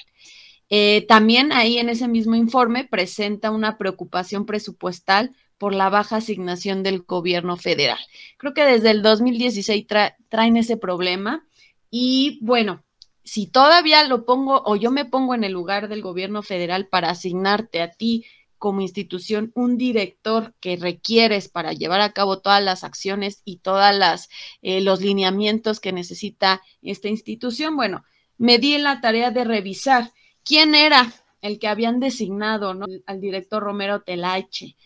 Eh, 0.71 1.05
también 1.09 1.53
ahí 1.53 1.79
en 1.79 1.89
ese 1.89 2.09
mismo 2.09 2.35
informe 2.35 2.85
presenta 2.85 3.51
una 3.51 3.79
preocupación 3.79 4.47
presupuestal 4.47 5.35
por 5.59 5.75
la 5.75 5.89
baja 5.89 6.17
asignación 6.17 6.83
del 6.83 7.03
gobierno 7.03 7.57
federal. 7.57 7.99
Creo 8.39 8.55
que 8.55 8.65
desde 8.65 8.91
el 8.91 9.03
2016 9.03 9.87
traen 10.29 10.57
ese 10.57 10.77
problema 10.77 11.47
y 11.91 12.39
bueno, 12.43 12.83
si 13.25 13.47
todavía 13.47 14.05
lo 14.05 14.25
pongo 14.27 14.63
o 14.65 14.77
yo 14.77 14.91
me 14.91 15.05
pongo 15.05 15.35
en 15.35 15.45
el 15.45 15.53
lugar 15.53 15.89
del 15.89 16.03
gobierno 16.03 16.43
federal 16.43 16.89
para 16.89 17.11
asignarte 17.11 17.81
a 17.81 17.91
ti 17.91 18.25
como 18.59 18.81
institución 18.81 19.53
un 19.55 19.77
director 19.77 20.55
que 20.61 20.77
requieres 20.77 21.49
para 21.49 21.73
llevar 21.73 22.01
a 22.01 22.13
cabo 22.13 22.41
todas 22.41 22.63
las 22.63 22.83
acciones 22.83 23.43
y 23.45 23.59
todas 23.59 23.95
las 23.95 24.29
eh, 24.63 24.81
los 24.81 25.01
lineamientos 25.01 25.81
que 25.81 25.93
necesita 25.93 26.63
esta 26.83 27.09
institución, 27.09 27.77
bueno, 27.77 28.05
me 28.39 28.59
di 28.59 28.75
en 28.75 28.85
la 28.85 29.01
tarea 29.01 29.31
de 29.31 29.45
revisar 29.45 30.13
quién 30.45 30.75
era 30.75 31.13
el 31.41 31.59
que 31.59 31.69
habían 31.69 32.01
designado 32.01 32.75
al 33.07 33.21
director 33.21 33.63
Romero 33.63 34.03
Telache. 34.03 34.77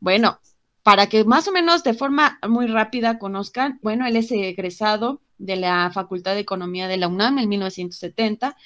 Bueno, 0.00 0.38
para 0.82 1.08
que 1.08 1.24
más 1.24 1.48
o 1.48 1.52
menos 1.52 1.82
de 1.82 1.94
forma 1.94 2.38
muy 2.48 2.66
rápida 2.66 3.18
conozcan, 3.18 3.78
bueno, 3.82 4.06
él 4.06 4.16
es 4.16 4.30
egresado 4.30 5.22
de 5.38 5.56
la 5.56 5.90
Facultad 5.92 6.34
de 6.34 6.40
Economía 6.40 6.88
de 6.88 6.96
la 6.96 7.08
UNAM 7.08 7.38
en 7.38 7.48
1970, 7.48 8.56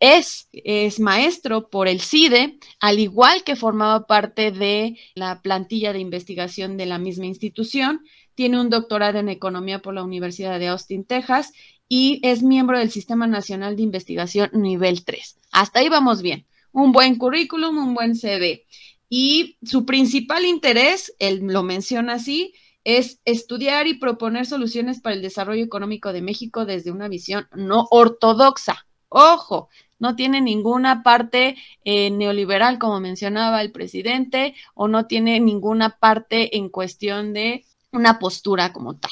es, 0.00 0.48
es 0.52 0.98
maestro 0.98 1.70
por 1.70 1.88
el 1.88 2.00
CIDE, 2.00 2.58
al 2.80 2.98
igual 2.98 3.44
que 3.44 3.54
formaba 3.54 4.06
parte 4.06 4.50
de 4.50 4.98
la 5.14 5.42
plantilla 5.42 5.92
de 5.92 6.00
investigación 6.00 6.76
de 6.76 6.86
la 6.86 6.98
misma 6.98 7.26
institución, 7.26 8.00
tiene 8.34 8.60
un 8.60 8.70
doctorado 8.70 9.18
en 9.18 9.28
Economía 9.28 9.80
por 9.80 9.94
la 9.94 10.02
Universidad 10.02 10.58
de 10.58 10.68
Austin, 10.68 11.04
Texas, 11.04 11.52
y 11.88 12.20
es 12.22 12.42
miembro 12.42 12.78
del 12.78 12.90
Sistema 12.90 13.26
Nacional 13.26 13.76
de 13.76 13.82
Investigación 13.82 14.50
nivel 14.52 15.04
3. 15.04 15.38
Hasta 15.52 15.80
ahí 15.80 15.88
vamos 15.88 16.22
bien. 16.22 16.46
Un 16.72 16.92
buen 16.92 17.16
currículum, 17.16 17.78
un 17.78 17.94
buen 17.94 18.14
CV. 18.14 18.66
Y 19.08 19.56
su 19.62 19.86
principal 19.86 20.44
interés, 20.44 21.14
él 21.18 21.40
lo 21.46 21.62
menciona 21.62 22.14
así, 22.14 22.52
es 22.84 23.20
estudiar 23.24 23.86
y 23.86 23.94
proponer 23.94 24.46
soluciones 24.46 25.00
para 25.00 25.14
el 25.14 25.22
desarrollo 25.22 25.64
económico 25.64 26.12
de 26.12 26.22
México 26.22 26.66
desde 26.66 26.90
una 26.90 27.08
visión 27.08 27.48
no 27.54 27.86
ortodoxa. 27.90 28.86
Ojo, 29.08 29.68
no 29.98 30.14
tiene 30.14 30.40
ninguna 30.40 31.02
parte 31.02 31.56
eh, 31.84 32.10
neoliberal, 32.10 32.78
como 32.78 33.00
mencionaba 33.00 33.62
el 33.62 33.72
presidente, 33.72 34.54
o 34.74 34.88
no 34.88 35.06
tiene 35.06 35.40
ninguna 35.40 35.98
parte 35.98 36.56
en 36.56 36.68
cuestión 36.68 37.32
de 37.32 37.64
una 37.92 38.18
postura 38.18 38.72
como 38.72 38.96
tal. 38.96 39.10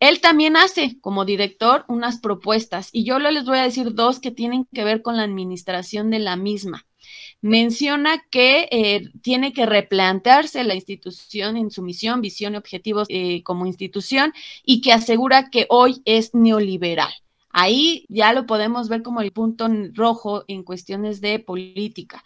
Él 0.00 0.20
también 0.20 0.56
hace 0.56 0.98
como 1.00 1.24
director 1.24 1.84
unas 1.88 2.20
propuestas 2.20 2.90
y 2.92 3.04
yo 3.04 3.18
les 3.18 3.44
voy 3.44 3.58
a 3.58 3.64
decir 3.64 3.94
dos 3.94 4.20
que 4.20 4.30
tienen 4.30 4.66
que 4.72 4.84
ver 4.84 5.02
con 5.02 5.16
la 5.16 5.22
administración 5.22 6.10
de 6.10 6.18
la 6.18 6.36
misma 6.36 6.86
menciona 7.44 8.24
que 8.30 8.68
eh, 8.70 9.10
tiene 9.20 9.52
que 9.52 9.66
replantearse 9.66 10.64
la 10.64 10.74
institución 10.74 11.58
en 11.58 11.70
su 11.70 11.82
misión, 11.82 12.22
visión 12.22 12.54
y 12.54 12.56
objetivos 12.56 13.06
eh, 13.10 13.42
como 13.42 13.66
institución 13.66 14.32
y 14.64 14.80
que 14.80 14.94
asegura 14.94 15.50
que 15.50 15.66
hoy 15.68 16.00
es 16.06 16.34
neoliberal. 16.34 17.12
Ahí 17.50 18.06
ya 18.08 18.32
lo 18.32 18.46
podemos 18.46 18.88
ver 18.88 19.02
como 19.02 19.20
el 19.20 19.30
punto 19.30 19.68
rojo 19.92 20.44
en 20.48 20.62
cuestiones 20.62 21.20
de 21.20 21.38
política. 21.38 22.24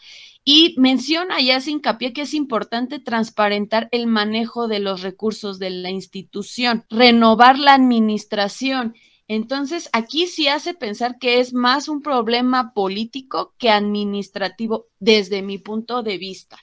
Y 0.50 0.74
menciona 0.78 1.42
y 1.42 1.50
hace 1.50 1.72
hincapié 1.72 2.14
que 2.14 2.22
es 2.22 2.32
importante 2.32 2.98
transparentar 3.00 3.88
el 3.90 4.06
manejo 4.06 4.66
de 4.66 4.78
los 4.78 5.02
recursos 5.02 5.58
de 5.58 5.68
la 5.68 5.90
institución, 5.90 6.86
renovar 6.88 7.58
la 7.58 7.74
administración 7.74 8.94
entonces, 9.28 9.90
aquí 9.92 10.26
sí 10.26 10.48
hace 10.48 10.72
pensar 10.72 11.18
que 11.18 11.38
es 11.38 11.52
más 11.52 11.88
un 11.88 12.00
problema 12.00 12.72
político 12.72 13.54
que 13.58 13.68
administrativo 13.68 14.86
desde 14.98 15.42
mi 15.42 15.58
punto 15.58 16.02
de 16.02 16.16
vista. 16.16 16.56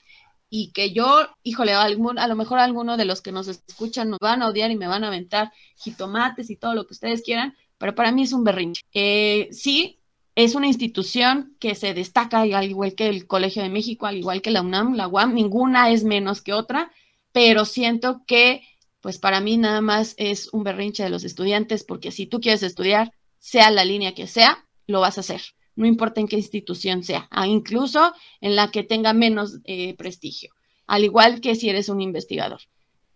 Y 0.50 0.72
que 0.72 0.92
yo, 0.92 1.28
híjole, 1.44 1.72
a, 1.74 1.82
a 1.82 2.28
lo 2.28 2.36
mejor 2.36 2.58
alguno 2.58 2.96
de 2.96 3.04
los 3.04 3.22
que 3.22 3.30
nos 3.30 3.46
escuchan 3.46 4.10
nos 4.10 4.18
van 4.18 4.42
a 4.42 4.48
odiar 4.48 4.72
y 4.72 4.76
me 4.76 4.88
van 4.88 5.04
a 5.04 5.08
aventar 5.08 5.52
jitomates 5.76 6.50
y 6.50 6.56
todo 6.56 6.74
lo 6.74 6.86
que 6.86 6.94
ustedes 6.94 7.22
quieran, 7.22 7.54
pero 7.78 7.94
para 7.94 8.10
mí 8.10 8.22
es 8.24 8.32
un 8.32 8.42
berrinche. 8.42 8.82
Eh, 8.92 9.48
sí, 9.52 10.00
es 10.36 10.54
una 10.54 10.66
institución 10.66 11.56
que 11.58 11.74
se 11.74 11.94
destaca, 11.94 12.42
al 12.42 12.68
igual 12.68 12.94
que 12.94 13.08
el 13.08 13.26
Colegio 13.26 13.62
de 13.62 13.70
México, 13.70 14.06
al 14.06 14.18
igual 14.18 14.42
que 14.42 14.50
la 14.50 14.60
UNAM, 14.60 14.94
la 14.94 15.08
UAM, 15.08 15.34
ninguna 15.34 15.90
es 15.90 16.04
menos 16.04 16.42
que 16.42 16.52
otra, 16.52 16.92
pero 17.32 17.64
siento 17.64 18.22
que 18.26 18.62
pues 19.00 19.18
para 19.18 19.40
mí 19.40 19.56
nada 19.56 19.80
más 19.80 20.14
es 20.18 20.52
un 20.52 20.62
berrinche 20.62 21.02
de 21.02 21.10
los 21.10 21.24
estudiantes, 21.24 21.84
porque 21.84 22.10
si 22.10 22.26
tú 22.26 22.40
quieres 22.40 22.62
estudiar, 22.62 23.12
sea 23.38 23.70
la 23.70 23.84
línea 23.84 24.14
que 24.14 24.26
sea, 24.26 24.66
lo 24.86 25.00
vas 25.00 25.16
a 25.16 25.20
hacer, 25.20 25.40
no 25.74 25.86
importa 25.86 26.20
en 26.20 26.28
qué 26.28 26.36
institución 26.36 27.02
sea, 27.02 27.28
ah, 27.30 27.46
incluso 27.46 28.12
en 28.40 28.56
la 28.56 28.70
que 28.70 28.82
tenga 28.82 29.12
menos 29.14 29.60
eh, 29.64 29.94
prestigio, 29.94 30.50
al 30.86 31.04
igual 31.04 31.40
que 31.40 31.54
si 31.54 31.70
eres 31.70 31.88
un 31.88 32.00
investigador. 32.00 32.60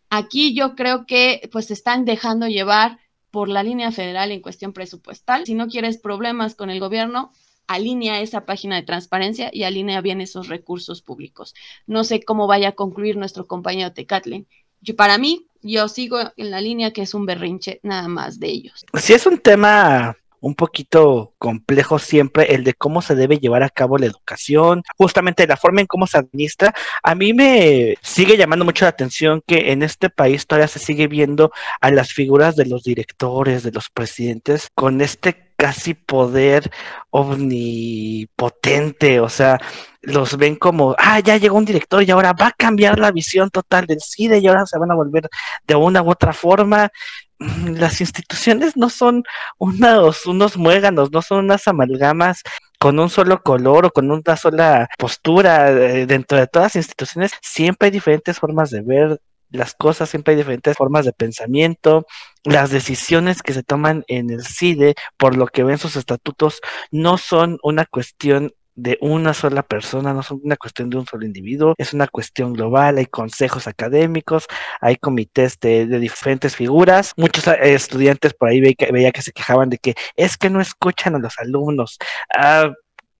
Aquí 0.09 0.54
yo 0.54 0.74
creo 0.74 1.06
que 1.06 1.48
pues 1.52 1.66
se 1.66 1.74
están 1.74 2.04
dejando 2.04 2.46
llevar 2.46 2.98
por 3.30 3.48
la 3.48 3.62
línea 3.62 3.92
federal 3.92 4.32
en 4.32 4.40
cuestión 4.40 4.72
presupuestal. 4.72 5.46
Si 5.46 5.54
no 5.54 5.68
quieres 5.68 5.98
problemas 5.98 6.54
con 6.54 6.70
el 6.70 6.80
gobierno, 6.80 7.32
alinea 7.66 8.20
esa 8.20 8.44
página 8.46 8.76
de 8.76 8.82
transparencia 8.82 9.50
y 9.52 9.62
alinea 9.62 10.00
bien 10.00 10.20
esos 10.20 10.48
recursos 10.48 11.02
públicos. 11.02 11.54
No 11.86 12.04
sé 12.04 12.22
cómo 12.22 12.46
vaya 12.46 12.70
a 12.70 12.72
concluir 12.72 13.16
nuestro 13.16 13.46
compañero 13.46 13.92
Tecatlin. 13.92 14.46
Yo, 14.80 14.96
para 14.96 15.18
mí, 15.18 15.46
yo 15.62 15.88
sigo 15.88 16.18
en 16.36 16.50
la 16.50 16.60
línea 16.60 16.92
que 16.92 17.02
es 17.02 17.14
un 17.14 17.26
berrinche 17.26 17.80
nada 17.82 18.08
más 18.08 18.40
de 18.40 18.48
ellos. 18.48 18.84
Sí 18.94 19.12
es 19.12 19.26
un 19.26 19.38
tema 19.38 20.16
un 20.40 20.55
poquito 20.55 21.35
complejo 21.38 21.98
siempre 21.98 22.55
el 22.55 22.64
de 22.64 22.74
cómo 22.74 23.03
se 23.03 23.14
debe 23.14 23.38
llevar 23.38 23.62
a 23.62 23.70
cabo 23.70 23.98
la 23.98 24.07
educación, 24.07 24.83
justamente 24.96 25.46
la 25.46 25.57
forma 25.57 25.81
en 25.81 25.87
cómo 25.87 26.07
se 26.07 26.18
administra. 26.18 26.74
A 27.03 27.14
mí 27.14 27.33
me 27.33 27.96
sigue 28.03 28.37
llamando 28.37 28.64
mucho 28.64 28.85
la 28.85 28.90
atención 28.90 29.42
que 29.46 29.72
en 29.72 29.83
este 29.83 30.11
país 30.11 30.46
todavía 30.46 30.68
se 30.68 30.79
sigue 30.79 31.07
viendo 31.07 31.53
a 31.81 31.90
las 31.90 32.12
figuras 32.12 32.57
de 32.57 32.66
los 32.66 32.83
directores, 32.83 33.62
de 33.62 33.72
los 33.72 33.90
presidentes, 33.90 34.68
con 34.74 35.00
este 35.00 35.49
casi 35.60 35.92
poder 35.92 36.70
omnipotente, 37.10 39.20
o 39.20 39.28
sea, 39.28 39.60
los 40.00 40.38
ven 40.38 40.56
como, 40.56 40.96
ah, 40.98 41.20
ya 41.20 41.36
llegó 41.36 41.58
un 41.58 41.66
director 41.66 42.02
y 42.02 42.10
ahora 42.10 42.32
va 42.32 42.46
a 42.46 42.52
cambiar 42.52 42.98
la 42.98 43.12
visión 43.12 43.50
total 43.50 43.86
del 43.86 44.00
CIDE 44.00 44.38
y 44.38 44.48
ahora 44.48 44.64
se 44.64 44.78
van 44.78 44.90
a 44.90 44.94
volver 44.94 45.28
de 45.66 45.74
una 45.74 46.02
u 46.02 46.10
otra 46.10 46.32
forma. 46.32 46.90
Mm, 47.38 47.74
las 47.76 48.00
instituciones 48.00 48.74
no 48.74 48.88
son 48.88 49.22
unos, 49.58 50.26
unos 50.26 50.56
muéganos, 50.56 51.12
no 51.12 51.20
son 51.20 51.44
unas 51.44 51.68
amalgamas 51.68 52.42
con 52.78 52.98
un 52.98 53.10
solo 53.10 53.42
color 53.42 53.86
o 53.86 53.90
con 53.90 54.10
una 54.10 54.36
sola 54.36 54.88
postura. 54.98 55.70
Eh, 55.70 56.06
dentro 56.06 56.38
de 56.38 56.46
todas 56.46 56.74
las 56.74 56.76
instituciones 56.76 57.32
siempre 57.42 57.86
hay 57.86 57.92
diferentes 57.92 58.38
formas 58.38 58.70
de 58.70 58.80
ver 58.80 59.20
las 59.50 59.74
cosas, 59.74 60.10
siempre 60.10 60.32
hay 60.32 60.38
diferentes 60.38 60.76
formas 60.76 61.04
de 61.04 61.12
pensamiento, 61.12 62.06
las 62.44 62.70
decisiones 62.70 63.42
que 63.42 63.52
se 63.52 63.62
toman 63.62 64.04
en 64.08 64.30
el 64.30 64.44
CIDE, 64.44 64.94
por 65.16 65.36
lo 65.36 65.46
que 65.46 65.64
ven 65.64 65.78
sus 65.78 65.96
estatutos, 65.96 66.60
no 66.90 67.18
son 67.18 67.58
una 67.62 67.84
cuestión 67.84 68.52
de 68.82 68.98
una 69.00 69.34
sola 69.34 69.62
persona, 69.62 70.14
no 70.14 70.20
es 70.20 70.30
una 70.30 70.56
cuestión 70.56 70.88
de 70.90 70.96
un 70.96 71.06
solo 71.06 71.26
individuo, 71.26 71.74
es 71.76 71.92
una 71.92 72.06
cuestión 72.06 72.54
global, 72.54 72.96
hay 72.96 73.06
consejos 73.06 73.66
académicos, 73.66 74.46
hay 74.80 74.96
comités 74.96 75.58
de, 75.60 75.86
diferentes 75.98 76.56
figuras, 76.56 77.12
muchos 77.16 77.46
eh, 77.48 77.74
estudiantes 77.74 78.32
por 78.32 78.48
ahí 78.48 78.60
veía 78.60 78.74
que, 78.74 78.92
veía 78.92 79.12
que 79.12 79.22
se 79.22 79.32
quejaban 79.32 79.68
de 79.68 79.78
que 79.78 79.94
es 80.16 80.36
que 80.36 80.50
no 80.50 80.60
escuchan 80.60 81.14
a 81.14 81.18
los 81.18 81.38
alumnos. 81.38 81.98
Ah, 82.34 82.70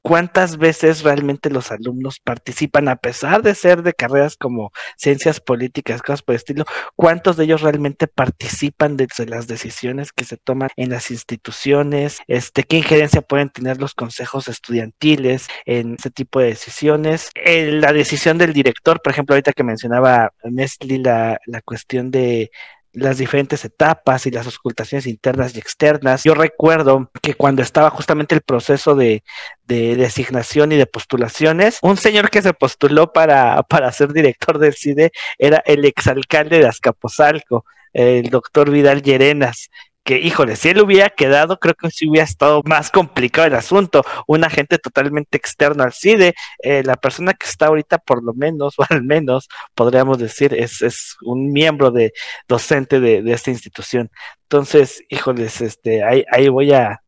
cuántas 0.03 0.57
veces 0.57 1.03
realmente 1.03 1.51
los 1.51 1.71
alumnos 1.71 2.21
participan, 2.21 2.89
a 2.89 2.97
pesar 2.97 3.43
de 3.43 3.55
ser 3.55 3.83
de 3.83 3.93
carreras 3.93 4.37
como 4.37 4.73
ciencias 4.97 5.41
políticas, 5.41 6.03
cosas 6.03 6.23
por 6.23 6.35
el 6.35 6.39
estilo, 6.39 6.65
cuántos 6.97 7.37
de 7.37 7.45
ellos 7.45 7.63
realmente 7.63 8.07
participan 8.07 8.97
de 8.97 9.09
las 9.27 9.47
decisiones 9.47 10.13
que 10.13 10.25
se 10.25 10.37
toman 10.37 10.71
en 10.77 10.91
las 10.91 11.11
instituciones, 11.11 12.21
este, 12.27 12.63
qué 12.65 12.79
injerencia 12.79 13.23
pueden 13.23 13.51
tener 13.51 13.81
los 13.81 13.95
consejos 13.95 14.49
estudiantiles 14.49 15.49
en 15.67 15.97
ese 15.99 16.11
tipo 16.11 16.41
de 16.41 16.47
decisiones, 16.47 17.31
la 17.45 17.93
decisión 17.93 18.39
del 18.39 18.53
director, 18.53 19.01
por 19.03 19.13
ejemplo, 19.13 19.35
ahorita 19.35 19.53
que 19.53 19.65
mencionaba 19.65 20.33
Nestle 20.45 20.99
la, 20.99 21.39
la 21.47 21.61
cuestión 21.63 22.11
de 22.11 22.51
las 22.93 23.19
diferentes 23.19 23.65
etapas 23.65 24.27
y 24.27 24.31
las 24.31 24.47
ocultaciones 24.47 25.07
internas 25.07 25.55
y 25.55 25.59
externas. 25.59 26.25
Yo 26.25 26.35
recuerdo 26.35 27.11
que 27.23 27.35
cuando 27.35 27.63
estaba 27.63 27.91
justamente 27.91 28.35
el 28.35 28.41
proceso 28.41 28.95
de, 28.95 29.23
designación 29.67 30.73
y 30.73 30.77
de 30.77 30.87
postulaciones, 30.87 31.79
un 31.83 31.97
señor 31.97 32.31
que 32.31 32.43
se 32.43 32.53
postuló 32.53 33.13
para, 33.13 33.63
para 33.63 33.93
ser 33.93 34.13
director 34.13 34.59
del 34.59 34.75
CIDE 34.75 35.13
era 35.39 35.63
el 35.65 35.85
exalcalde 35.85 36.59
de 36.59 36.67
Azcapotzalco, 36.67 37.65
el 37.93 38.31
doctor 38.31 38.71
Vidal 38.71 39.03
Llerenas 39.03 39.71
que, 40.05 40.19
híjole, 40.19 40.57
si 40.57 40.71
él 40.71 40.81
hubiera 40.81 41.11
quedado, 41.11 41.59
creo 41.59 41.75
que 41.75 41.91
sí 41.91 42.09
hubiera 42.09 42.25
estado 42.25 42.63
más 42.65 42.91
complicado 42.91 43.47
el 43.47 43.55
asunto. 43.55 44.05
Un 44.27 44.45
agente 44.45 44.79
totalmente 44.79 45.37
externo 45.37 45.85
al 45.85 45.93
CIDE, 45.93 46.35
eh, 46.63 46.83
la 46.85 46.97
persona 46.97 47.35
que 47.35 47.47
está 47.47 47.67
ahorita, 47.67 47.99
por 47.99 48.23
lo 48.25 48.35
menos, 48.35 48.75
o 48.79 48.85
al 48.89 49.03
menos, 49.05 49.49
podríamos 49.75 50.19
decir, 50.19 50.55
es, 50.55 50.83
es 50.83 51.17
un 51.23 51.53
miembro 51.53 51.91
de 51.91 52.13
docente 52.49 53.01
de, 53.01 53.23
de 53.23 53.33
esta 53.33 53.51
institución. 53.51 54.11
Entonces, 54.43 55.03
híjoles, 55.09 55.61
este, 55.61 56.03
ahí, 56.05 56.25
ahí 56.33 56.49
voy 56.49 56.73
a 56.73 57.01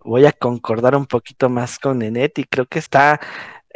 voy 0.00 0.24
a 0.26 0.32
concordar 0.32 0.96
un 0.96 1.06
poquito 1.06 1.48
más 1.50 1.78
con 1.78 1.98
Nenet 1.98 2.38
y 2.38 2.44
creo 2.44 2.66
que 2.66 2.78
está 2.78 3.20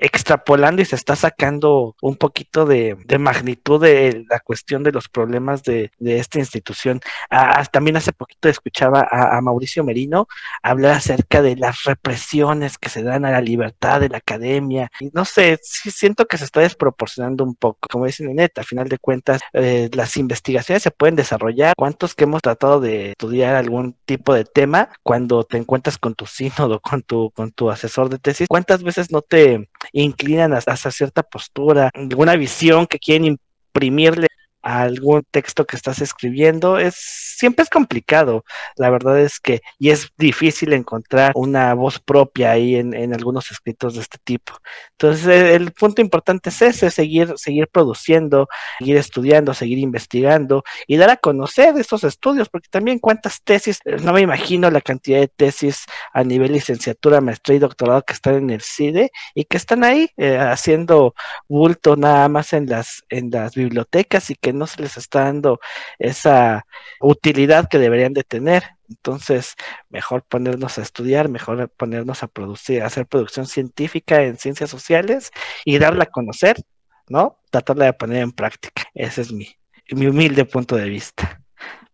extrapolando 0.03 0.83
y 0.83 0.85
se 0.85 0.97
está 0.97 1.15
sacando 1.15 1.95
un 2.03 2.17
poquito 2.17 2.67
de, 2.67 2.97
magnitud 3.21 3.81
de 3.81 4.25
la 4.29 4.41
cuestión 4.41 4.83
de 4.83 4.91
los 4.91 5.09
problemas 5.09 5.62
de, 5.62 5.93
esta 6.01 6.41
institución. 6.41 7.01
Ah, 7.31 7.65
también 7.71 7.97
hace 7.97 8.12
poquito 8.12 8.49
escuchaba 8.49 9.07
a, 9.09 9.41
Mauricio 9.41 9.85
Merino 9.85 10.27
hablar 10.62 10.97
acerca 10.97 11.41
de 11.41 11.57
las 11.57 11.85
represiones 11.85 12.79
que 12.79 12.88
se 12.88 13.05
dan 13.05 13.25
a 13.25 13.31
la 13.31 13.41
libertad 13.41 14.01
de 14.01 14.09
la 14.09 14.19
academia. 14.19 14.91
Y 14.99 15.11
no 15.15 15.25
sé, 15.25 15.59
sí 15.62 15.93
siento 15.93 16.27
que 16.27 16.37
se 16.37 16.45
está 16.45 16.61
desproporcionando 16.61 17.45
un 17.45 17.55
poco. 17.55 17.88
Como 17.88 18.07
dicen 18.07 18.35
neta, 18.35 18.62
a 18.62 18.65
final 18.65 18.88
de 18.88 18.99
cuentas, 18.99 19.41
eh, 19.53 19.88
las 19.93 20.17
investigaciones 20.17 20.83
se 20.83 20.91
pueden 20.91 21.15
desarrollar. 21.15 21.75
¿Cuántos 21.77 22.17
que 22.17 22.25
hemos 22.25 22.43
tratado 22.43 22.81
de 22.81 23.11
estudiar 23.11 23.55
algún 23.55 23.95
tipo 24.05 24.35
de 24.35 24.45
tema 24.45 24.88
cuando 25.05 25.45
te 25.45 25.59
encuentras 25.59 25.97
con 25.97 26.15
tu 26.17 26.27
sínodo, 26.27 26.81
con 26.81 27.03
tu, 27.03 27.31
con 27.31 27.53
tu 27.53 27.71
asesor 27.71 28.09
de 28.09 28.19
tesis? 28.19 28.49
¿Cuántas 28.49 28.83
veces 28.83 29.12
no 29.12 29.23
te 29.23 29.69
inclinan 29.93 30.53
hacia 30.53 30.91
cierta 30.91 31.23
postura, 31.23 31.91
alguna 31.95 32.37
visión 32.37 32.87
que 32.87 32.99
quieren 32.99 33.39
imprimirle 33.75 34.29
a 34.62 34.83
algún 34.83 35.25
texto 35.31 35.66
que 35.66 35.77
estás 35.77 36.01
escribiendo, 36.01 36.79
es 36.79 36.94
siempre 37.42 37.64
es 37.64 37.70
complicado. 37.70 38.44
La 38.77 38.88
verdad 38.90 39.18
es 39.18 39.40
que, 39.40 39.62
y 39.79 39.90
es 39.90 40.11
difícil 40.16 40.72
encontrar 40.72 41.33
una 41.35 41.75
voz 41.75 41.98
propia 41.98 42.53
ahí 42.53 42.77
en, 42.77 42.94
en 42.94 43.12
algunos 43.14 43.51
escritos 43.51 43.94
de 43.94 44.01
este 44.01 44.18
tipo. 44.22 44.55
Entonces, 44.92 45.27
el, 45.27 45.72
punto 45.72 46.01
importante 46.01 46.51
es 46.51 46.62
ese, 46.62 46.90
seguir, 46.90 47.33
seguir 47.37 47.66
produciendo, 47.66 48.48
seguir 48.79 48.96
estudiando, 48.96 49.55
seguir 49.55 49.79
investigando 49.79 50.62
y 50.87 50.96
dar 50.96 51.11
a 51.11 51.16
conocer 51.16 51.77
estos 51.77 52.05
estudios, 52.05 52.48
porque 52.48 52.68
también 52.70 53.01
cuántas 53.01 53.42
tesis, 53.42 53.81
no 53.85 54.12
me 54.12 54.20
imagino 54.20 54.70
la 54.70 54.81
cantidad 54.81 55.18
de 55.18 55.29
tesis 55.29 55.85
a 56.12 56.22
nivel 56.22 56.53
licenciatura, 56.53 57.20
maestría 57.20 57.57
y 57.57 57.61
doctorado 57.61 58.03
que 58.03 58.12
están 58.12 58.35
en 58.35 58.51
el 58.51 58.61
CIDE 58.62 59.11
y 59.35 59.44
que 59.44 59.57
están 59.57 59.83
ahí 59.83 60.09
eh, 60.16 60.38
haciendo 60.38 61.14
bulto 61.48 61.96
nada 61.96 62.29
más 62.29 62.53
en 62.53 62.66
las, 62.66 63.03
en 63.09 63.31
las 63.31 63.55
bibliotecas 63.55 64.31
y 64.31 64.37
que 64.37 64.52
no 64.53 64.67
se 64.67 64.83
les 64.83 64.97
está 64.97 65.25
dando 65.25 65.61
esa 65.99 66.67
utilidad 67.01 67.69
que 67.69 67.79
deberían 67.79 68.12
de 68.12 68.25
tener. 68.25 68.65
Entonces, 68.88 69.55
mejor 69.88 70.23
ponernos 70.23 70.79
a 70.79 70.83
estudiar, 70.83 71.29
mejor 71.29 71.71
ponernos 71.71 72.23
a 72.23 72.29
producir, 72.29 72.83
a 72.83 72.87
hacer 72.87 73.07
producción 73.07 73.47
científica 73.47 74.23
en 74.23 74.37
ciencias 74.37 74.71
sociales 74.71 75.31
y 75.65 75.79
darla 75.79 76.05
a 76.05 76.11
conocer, 76.11 76.62
¿no? 77.09 77.38
Tratarla 77.51 77.87
de 77.87 77.93
poner 77.95 78.23
en 78.23 78.33
práctica. 78.33 78.85
Ese 78.95 79.23
es 79.23 79.33
mi, 79.33 79.49
mi 79.91 80.07
humilde 80.07 80.45
punto 80.45 80.77
de 80.77 80.88
vista. 80.88 81.41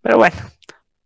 Pero 0.03 0.18
bueno, 0.18 0.37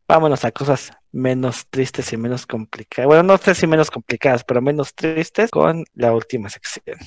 vámonos 0.08 0.44
a 0.44 0.52
cosas 0.52 0.92
menos 1.12 1.66
tristes 1.68 2.12
y 2.12 2.16
menos 2.16 2.46
complicadas. 2.46 3.06
Bueno, 3.06 3.22
no 3.22 3.38
sé 3.38 3.54
si 3.54 3.66
menos 3.66 3.90
complicadas, 3.90 4.44
pero 4.44 4.60
menos 4.62 4.94
tristes 4.94 5.50
con 5.50 5.84
la 5.94 6.12
última 6.12 6.48
sección. 6.48 6.98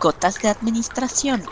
Gotas 0.00 0.40
de 0.42 0.48
administración. 0.48 1.42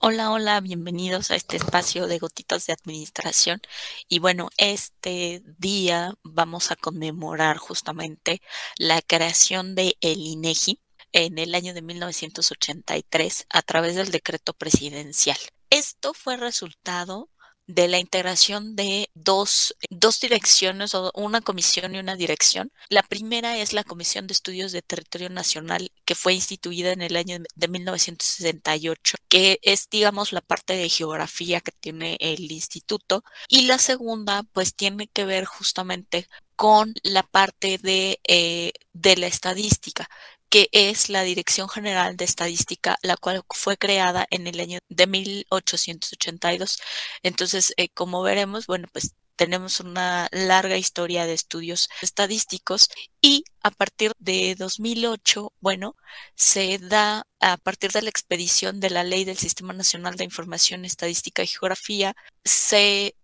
Hola, 0.00 0.30
hola, 0.32 0.60
bienvenidos 0.60 1.30
a 1.30 1.36
este 1.36 1.56
espacio 1.56 2.06
de 2.06 2.18
gotitas 2.18 2.66
de 2.66 2.72
administración. 2.72 3.62
Y 4.08 4.18
bueno, 4.18 4.50
este 4.58 5.42
día 5.58 6.14
vamos 6.22 6.70
a 6.70 6.76
conmemorar 6.76 7.56
justamente 7.56 8.42
la 8.76 9.00
creación 9.02 9.74
de 9.74 9.96
el 10.00 10.18
INEGI 10.18 10.80
en 11.12 11.38
el 11.38 11.54
año 11.54 11.74
de 11.74 11.82
1983 11.82 13.46
a 13.48 13.62
través 13.62 13.94
del 13.94 14.10
decreto 14.10 14.52
presidencial. 14.52 15.38
Esto 15.70 16.12
fue 16.12 16.36
resultado 16.36 17.30
de 17.66 17.88
la 17.88 17.98
integración 17.98 18.76
de 18.76 19.10
dos, 19.14 19.74
dos 19.90 20.20
direcciones 20.20 20.94
o 20.94 21.10
una 21.14 21.40
comisión 21.40 21.94
y 21.94 21.98
una 21.98 22.16
dirección. 22.16 22.70
La 22.88 23.02
primera 23.02 23.56
es 23.58 23.72
la 23.72 23.84
Comisión 23.84 24.26
de 24.26 24.32
Estudios 24.32 24.72
de 24.72 24.82
Territorio 24.82 25.30
Nacional 25.30 25.90
que 26.04 26.14
fue 26.14 26.34
instituida 26.34 26.92
en 26.92 27.02
el 27.02 27.16
año 27.16 27.38
de 27.54 27.68
1968, 27.68 29.16
que 29.28 29.58
es, 29.62 29.88
digamos, 29.90 30.32
la 30.32 30.40
parte 30.40 30.74
de 30.74 30.88
geografía 30.88 31.60
que 31.60 31.72
tiene 31.72 32.16
el 32.20 32.50
instituto. 32.52 33.24
Y 33.48 33.62
la 33.62 33.78
segunda, 33.78 34.42
pues, 34.52 34.74
tiene 34.74 35.08
que 35.08 35.24
ver 35.24 35.44
justamente 35.44 36.28
con 36.56 36.94
la 37.02 37.22
parte 37.24 37.78
de, 37.78 38.20
eh, 38.28 38.72
de 38.92 39.16
la 39.16 39.26
estadística 39.26 40.08
que 40.54 40.68
es 40.70 41.08
la 41.08 41.24
Dirección 41.24 41.68
General 41.68 42.16
de 42.16 42.24
Estadística, 42.24 42.96
la 43.02 43.16
cual 43.16 43.42
fue 43.50 43.76
creada 43.76 44.24
en 44.30 44.46
el 44.46 44.60
año 44.60 44.78
de 44.88 45.08
1882. 45.08 46.78
Entonces, 47.24 47.74
eh, 47.76 47.88
como 47.88 48.22
veremos, 48.22 48.68
bueno, 48.68 48.86
pues 48.92 49.14
tenemos 49.34 49.80
una 49.80 50.28
larga 50.30 50.76
historia 50.76 51.26
de 51.26 51.32
estudios 51.32 51.88
estadísticos 52.02 52.88
y 53.20 53.42
a 53.64 53.72
partir 53.72 54.12
de 54.20 54.54
2008, 54.54 55.52
bueno, 55.60 55.96
se 56.36 56.78
da 56.78 57.26
a 57.40 57.56
partir 57.56 57.90
de 57.90 58.02
la 58.02 58.10
expedición 58.10 58.78
de 58.78 58.90
la 58.90 59.02
Ley 59.02 59.24
del 59.24 59.38
Sistema 59.38 59.72
Nacional 59.72 60.14
de 60.14 60.22
Información 60.22 60.84
Estadística 60.84 61.42
y 61.42 61.48
Geografía, 61.48 62.14
se 62.44 63.16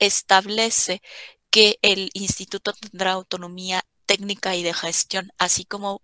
establece 0.00 1.00
que 1.50 1.78
el 1.82 2.10
instituto 2.12 2.72
tendrá 2.72 3.12
autonomía 3.12 3.84
técnica 4.04 4.56
y 4.56 4.64
de 4.64 4.74
gestión, 4.74 5.30
así 5.38 5.64
como 5.64 6.02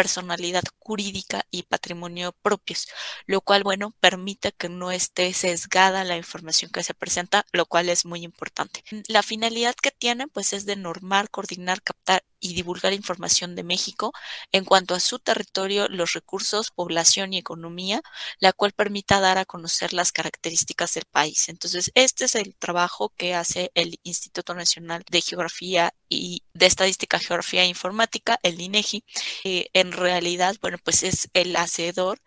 personalidad 0.00 0.62
jurídica 0.78 1.44
y 1.50 1.64
patrimonio 1.64 2.32
propios, 2.40 2.88
lo 3.26 3.42
cual, 3.42 3.64
bueno, 3.64 3.94
permite 4.00 4.52
que 4.52 4.70
no 4.70 4.90
esté 4.90 5.34
sesgada 5.34 6.04
la 6.04 6.16
información 6.16 6.70
que 6.70 6.82
se 6.82 6.94
presenta, 6.94 7.44
lo 7.52 7.66
cual 7.66 7.90
es 7.90 8.06
muy 8.06 8.22
importante. 8.24 8.82
La 9.08 9.22
finalidad 9.22 9.74
que 9.74 9.90
tiene, 9.90 10.26
pues, 10.26 10.54
es 10.54 10.64
de 10.64 10.76
normar, 10.76 11.28
coordinar, 11.28 11.82
captar 11.82 12.24
y 12.40 12.54
divulgar 12.54 12.92
información 12.92 13.54
de 13.54 13.62
México 13.62 14.12
en 14.52 14.64
cuanto 14.64 14.94
a 14.94 15.00
su 15.00 15.18
territorio, 15.18 15.88
los 15.88 16.14
recursos, 16.14 16.70
población 16.70 17.32
y 17.32 17.38
economía, 17.38 18.02
la 18.38 18.52
cual 18.52 18.72
permita 18.72 19.20
dar 19.20 19.38
a 19.38 19.44
conocer 19.44 19.92
las 19.92 20.12
características 20.12 20.94
del 20.94 21.04
país. 21.10 21.48
Entonces, 21.48 21.90
este 21.94 22.24
es 22.24 22.34
el 22.34 22.54
trabajo 22.56 23.10
que 23.16 23.34
hace 23.34 23.70
el 23.74 24.00
Instituto 24.02 24.54
Nacional 24.54 25.04
de 25.10 25.20
Geografía 25.20 25.94
y 26.08 26.42
de 26.54 26.66
Estadística, 26.66 27.18
Geografía 27.18 27.62
e 27.62 27.66
Informática, 27.66 28.38
el 28.42 28.60
INEGI. 28.60 29.04
Eh, 29.44 29.68
en 29.72 29.92
realidad, 29.92 30.56
bueno, 30.60 30.78
pues 30.82 31.02
es 31.02 31.28
el 31.34 31.54
hacedor 31.56 32.20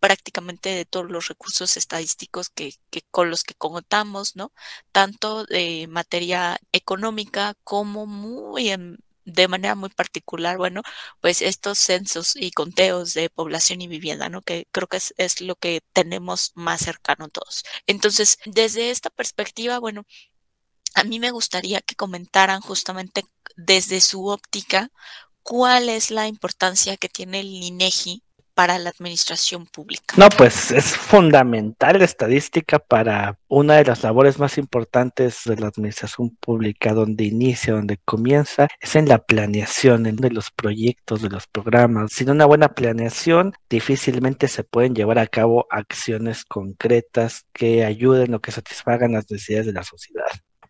prácticamente 0.00 0.70
de 0.70 0.84
todos 0.84 1.10
los 1.10 1.28
recursos 1.28 1.76
estadísticos 1.76 2.50
que, 2.50 2.74
que 2.90 3.02
con 3.10 3.30
los 3.30 3.44
que 3.44 3.54
contamos, 3.54 4.36
¿no? 4.36 4.52
Tanto 4.92 5.44
de 5.46 5.86
materia 5.88 6.58
económica 6.72 7.54
como 7.64 8.06
muy 8.06 8.70
en 8.70 8.98
de 9.24 9.48
manera 9.48 9.74
muy 9.74 9.90
particular, 9.90 10.56
bueno, 10.58 10.82
pues 11.20 11.42
estos 11.42 11.78
censos 11.78 12.36
y 12.36 12.50
conteos 12.52 13.14
de 13.14 13.30
población 13.30 13.80
y 13.82 13.88
vivienda, 13.88 14.28
¿no? 14.28 14.42
Que 14.42 14.66
creo 14.72 14.88
que 14.88 14.98
es, 14.98 15.14
es 15.18 15.40
lo 15.40 15.56
que 15.56 15.82
tenemos 15.92 16.52
más 16.54 16.82
cercano 16.82 17.28
todos. 17.28 17.64
Entonces, 17.86 18.38
desde 18.46 18.90
esta 18.90 19.10
perspectiva, 19.10 19.78
bueno, 19.78 20.04
a 20.94 21.04
mí 21.04 21.20
me 21.20 21.30
gustaría 21.30 21.80
que 21.82 21.96
comentaran 21.96 22.60
justamente 22.60 23.24
desde 23.56 24.00
su 24.00 24.26
óptica 24.28 24.90
cuál 25.42 25.88
es 25.88 26.10
la 26.10 26.28
importancia 26.28 26.96
que 26.96 27.08
tiene 27.08 27.40
el 27.40 27.46
INEGI 27.48 28.23
para 28.54 28.78
la 28.78 28.90
administración 28.90 29.66
pública? 29.66 30.14
No, 30.16 30.28
pues 30.28 30.70
es 30.70 30.96
fundamental 30.96 31.98
la 31.98 32.04
estadística 32.04 32.78
para 32.78 33.38
una 33.48 33.74
de 33.74 33.84
las 33.84 34.02
labores 34.02 34.38
más 34.38 34.58
importantes 34.58 35.42
de 35.44 35.56
la 35.56 35.68
administración 35.68 36.30
pública, 36.36 36.92
donde 36.92 37.24
inicia, 37.24 37.74
donde 37.74 37.98
comienza, 38.04 38.68
es 38.80 38.96
en 38.96 39.08
la 39.08 39.18
planeación 39.18 40.04
de 40.04 40.30
los 40.30 40.50
proyectos, 40.50 41.22
de 41.22 41.30
los 41.30 41.46
programas. 41.46 42.12
Sin 42.12 42.30
una 42.30 42.46
buena 42.46 42.74
planeación, 42.74 43.54
difícilmente 43.68 44.48
se 44.48 44.64
pueden 44.64 44.94
llevar 44.94 45.18
a 45.18 45.26
cabo 45.26 45.66
acciones 45.70 46.44
concretas 46.44 47.46
que 47.52 47.84
ayuden 47.84 48.34
o 48.34 48.40
que 48.40 48.52
satisfagan 48.52 49.12
las 49.12 49.30
necesidades 49.30 49.66
de 49.66 49.72
la 49.72 49.84
sociedad 49.84 50.24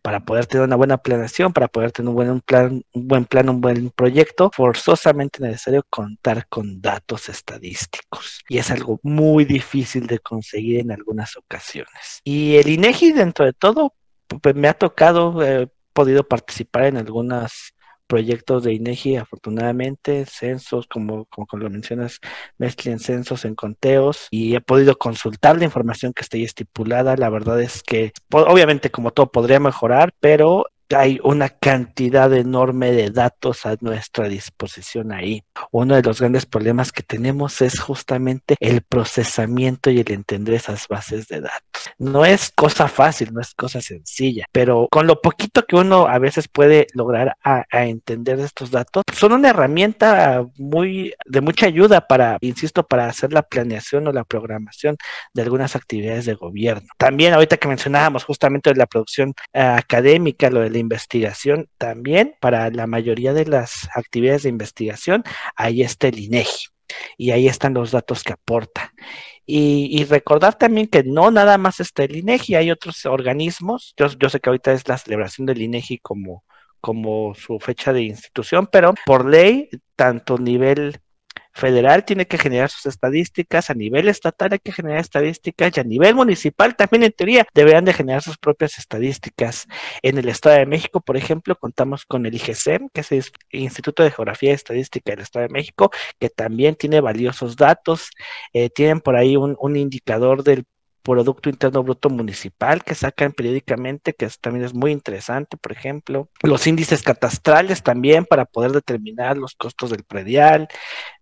para 0.04 0.20
poder 0.20 0.44
tener 0.44 0.66
una 0.66 0.76
buena 0.76 0.98
planeación, 0.98 1.54
para 1.54 1.66
poder 1.66 1.90
tener 1.90 2.10
un 2.10 2.14
buen 2.14 2.40
plan, 2.42 2.82
un 2.92 3.08
buen 3.08 3.24
plan, 3.24 3.48
un 3.48 3.62
buen 3.62 3.88
proyecto, 3.88 4.50
forzosamente 4.54 5.42
necesario 5.42 5.82
contar 5.88 6.46
con 6.48 6.82
datos 6.82 7.30
estadísticos. 7.30 8.44
Y 8.46 8.58
es 8.58 8.70
algo 8.70 9.00
muy 9.02 9.46
difícil 9.46 10.06
de 10.06 10.18
conseguir 10.18 10.80
en 10.80 10.92
algunas 10.92 11.38
ocasiones. 11.38 12.20
Y 12.22 12.56
el 12.56 12.68
INEGI, 12.68 13.12
dentro 13.12 13.46
de 13.46 13.54
todo, 13.54 13.94
pues, 14.42 14.54
me 14.54 14.68
ha 14.68 14.74
tocado, 14.74 15.42
he 15.42 15.70
podido 15.94 16.28
participar 16.28 16.84
en 16.84 16.98
algunas 16.98 17.72
proyectos 18.14 18.62
de 18.62 18.74
INEGI, 18.74 19.16
afortunadamente, 19.16 20.24
censos, 20.24 20.86
como, 20.86 21.24
como, 21.24 21.48
lo 21.60 21.68
mencionas, 21.68 22.20
mezclen 22.58 23.00
censos 23.00 23.44
en 23.44 23.56
conteos 23.56 24.28
y 24.30 24.54
he 24.54 24.60
podido 24.60 24.96
consultar 24.96 25.58
la 25.58 25.64
información 25.64 26.12
que 26.12 26.22
está 26.22 26.36
ahí 26.36 26.44
estipulada. 26.44 27.16
La 27.16 27.28
verdad 27.28 27.60
es 27.60 27.82
que, 27.82 28.12
obviamente, 28.30 28.92
como 28.92 29.10
todo 29.10 29.32
podría 29.32 29.58
mejorar, 29.58 30.14
pero 30.20 30.66
hay 30.94 31.20
una 31.22 31.48
cantidad 31.48 32.32
enorme 32.32 32.92
de 32.92 33.10
datos 33.10 33.66
a 33.66 33.76
nuestra 33.80 34.28
disposición 34.28 35.12
ahí. 35.12 35.42
Uno 35.70 35.94
de 35.96 36.02
los 36.02 36.20
grandes 36.20 36.46
problemas 36.46 36.92
que 36.92 37.02
tenemos 37.02 37.60
es 37.62 37.80
justamente 37.80 38.56
el 38.60 38.82
procesamiento 38.82 39.90
y 39.90 40.00
el 40.00 40.12
entender 40.12 40.54
esas 40.54 40.88
bases 40.88 41.28
de 41.28 41.40
datos. 41.40 41.64
No 41.98 42.24
es 42.24 42.50
cosa 42.54 42.88
fácil, 42.88 43.32
no 43.32 43.40
es 43.40 43.54
cosa 43.54 43.80
sencilla, 43.80 44.46
pero 44.52 44.88
con 44.90 45.06
lo 45.06 45.20
poquito 45.20 45.64
que 45.66 45.76
uno 45.76 46.06
a 46.06 46.18
veces 46.18 46.48
puede 46.48 46.86
lograr 46.94 47.36
a, 47.42 47.64
entender 47.70 48.40
estos 48.40 48.70
datos, 48.70 49.02
son 49.12 49.32
una 49.32 49.50
herramienta 49.50 50.46
muy 50.58 51.14
de 51.26 51.40
mucha 51.40 51.66
ayuda 51.66 52.06
para, 52.06 52.38
insisto, 52.40 52.86
para 52.86 53.06
hacer 53.06 53.32
la 53.32 53.42
planeación 53.42 54.06
o 54.06 54.12
la 54.12 54.24
programación 54.24 54.96
de 55.32 55.42
algunas 55.42 55.76
actividades 55.76 56.26
de 56.26 56.34
gobierno. 56.34 56.88
También 56.98 57.34
ahorita 57.34 57.56
que 57.56 57.68
mencionábamos 57.68 58.24
justamente 58.24 58.70
de 58.70 58.76
la 58.76 58.86
producción 58.86 59.34
eh, 59.52 59.60
académica, 59.60 60.50
lo 60.50 60.60
de 60.60 60.70
la 60.70 60.78
investigación, 60.84 61.68
también 61.78 62.34
para 62.40 62.70
la 62.70 62.86
mayoría 62.86 63.32
de 63.32 63.46
las 63.46 63.88
actividades 63.94 64.44
de 64.44 64.50
investigación, 64.50 65.24
ahí 65.56 65.82
está 65.82 66.08
el 66.08 66.18
INEGI 66.18 66.66
y 67.18 67.30
ahí 67.30 67.48
están 67.48 67.74
los 67.74 67.90
datos 67.90 68.22
que 68.22 68.34
aporta. 68.34 68.92
Y, 69.46 70.04
recordar 70.04 70.54
también 70.54 70.86
que 70.86 71.02
no 71.02 71.30
nada 71.30 71.58
más 71.58 71.78
está 71.80 72.04
el 72.04 72.16
INEGI, 72.16 72.54
hay 72.54 72.70
otros 72.70 73.04
organismos. 73.04 73.92
Yo, 73.96 74.06
yo 74.18 74.30
sé 74.30 74.40
que 74.40 74.48
ahorita 74.48 74.72
es 74.72 74.88
la 74.88 74.96
celebración 74.96 75.46
del 75.46 75.60
INEGI 75.60 75.98
como, 75.98 76.44
como 76.80 77.34
su 77.34 77.58
fecha 77.60 77.92
de 77.92 78.02
institución, 78.02 78.68
pero 78.72 78.94
por 79.04 79.28
ley, 79.28 79.68
tanto 79.96 80.38
nivel 80.38 80.98
federal 81.54 82.04
tiene 82.04 82.26
que 82.26 82.38
generar 82.38 82.70
sus 82.70 82.86
estadísticas, 82.86 83.70
a 83.70 83.74
nivel 83.74 84.08
estatal 84.08 84.52
hay 84.52 84.58
que 84.58 84.72
generar 84.72 84.98
estadísticas 84.98 85.76
y 85.76 85.80
a 85.80 85.84
nivel 85.84 86.14
municipal 86.14 86.76
también 86.76 87.04
en 87.04 87.12
teoría 87.12 87.46
deberían 87.54 87.84
de 87.84 87.92
generar 87.92 88.22
sus 88.22 88.36
propias 88.38 88.78
estadísticas. 88.78 89.66
En 90.02 90.18
el 90.18 90.28
Estado 90.28 90.56
de 90.56 90.66
México, 90.66 91.00
por 91.00 91.16
ejemplo, 91.16 91.56
contamos 91.56 92.04
con 92.04 92.26
el 92.26 92.34
IGCEM, 92.34 92.88
que 92.92 93.00
es 93.00 93.12
el 93.12 93.24
Instituto 93.50 94.02
de 94.02 94.10
Geografía 94.10 94.50
y 94.50 94.54
Estadística 94.54 95.12
del 95.12 95.20
Estado 95.20 95.46
de 95.46 95.52
México, 95.52 95.90
que 96.18 96.30
también 96.30 96.74
tiene 96.74 97.00
valiosos 97.00 97.56
datos. 97.56 98.10
Eh, 98.52 98.70
tienen 98.70 99.00
por 99.00 99.16
ahí 99.16 99.36
un, 99.36 99.56
un 99.60 99.76
indicador 99.76 100.42
del 100.42 100.64
Producto 101.04 101.50
Interno 101.50 101.82
Bruto 101.82 102.08
Municipal 102.08 102.82
que 102.82 102.94
sacan 102.94 103.32
periódicamente, 103.32 104.14
que 104.14 104.26
también 104.40 104.64
es 104.64 104.72
muy 104.72 104.90
interesante, 104.90 105.58
por 105.58 105.70
ejemplo. 105.70 106.30
Los 106.42 106.66
índices 106.66 107.02
catastrales 107.02 107.82
también 107.82 108.24
para 108.24 108.46
poder 108.46 108.72
determinar 108.72 109.36
los 109.36 109.54
costos 109.54 109.90
del 109.90 110.04
predial, 110.04 110.66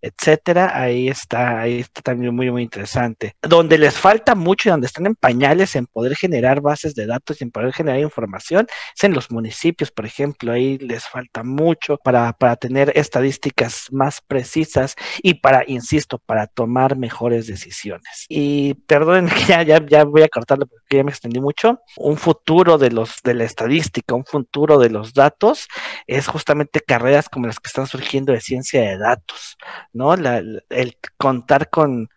etcétera. 0.01 0.81
Ahí 0.81 1.09
está, 1.09 1.61
ahí 1.61 1.81
está 1.81 2.01
también 2.01 2.35
muy, 2.35 2.51
muy 2.53 2.63
interesante. 2.63 3.35
Donde 3.43 3.77
les 3.77 3.95
falta 3.99 4.37
mucho 4.37 4.69
y 4.69 4.71
donde 4.71 4.87
están 4.87 5.07
en 5.07 5.17
pañales 5.17 5.75
en 5.75 5.87
poder 5.87 6.15
generar 6.15 6.61
bases 6.61 6.95
de 6.95 7.07
datos 7.07 7.41
y 7.41 7.45
en 7.45 7.51
poder 7.51 7.73
generar 7.73 7.99
información 7.99 8.69
es 8.97 9.03
en 9.03 9.15
los 9.15 9.33
municipios, 9.33 9.91
por 9.91 10.07
ejemplo. 10.07 10.53
Ahí 10.53 10.79
les 10.79 11.05
falta 11.09 11.43
mucho 11.43 11.99
para, 12.05 12.33
para 12.35 12.55
tener 12.55 12.93
estadísticas 12.95 13.89
más 13.91 14.21
precisas 14.21 14.95
y 15.23 15.35
para, 15.35 15.65
insisto, 15.67 16.19
para 16.19 16.47
tomar 16.47 16.97
mejores 16.97 17.49
decisiones. 17.49 18.27
Y 18.29 18.75
perdonen 18.75 19.29
que 19.47 19.65
ya 19.65 19.72
voy 19.81 20.23
a 20.23 20.29
cortarlo 20.29 20.67
porque 20.67 20.97
ya 20.97 21.05
me 21.05 21.11
extendí 21.11 21.41
mucho. 21.41 21.81
Un 21.97 22.17
futuro 22.17 22.79
de 22.79 22.91
los 22.91 23.23
de 23.23 23.35
la 23.35 23.45
estadística, 23.45 24.15
un 24.15 24.25
futuro 24.25 24.79
de 24.79 24.91
los 24.91 25.15
datos, 25.15 25.69
es 26.07 26.27
justamente 26.27 26.81
carreras 26.81 27.29
como 27.29 27.47
las 27.47 27.61
que 27.61 27.69
están 27.69 27.87
surgiendo 27.87 28.33
de 28.33 28.41
ciencia 28.41 28.81
de 28.83 28.99
datos, 28.99 29.57
¿no? 29.93 30.15
el 30.15 30.99
contar 31.17 31.71
con, 31.71 32.09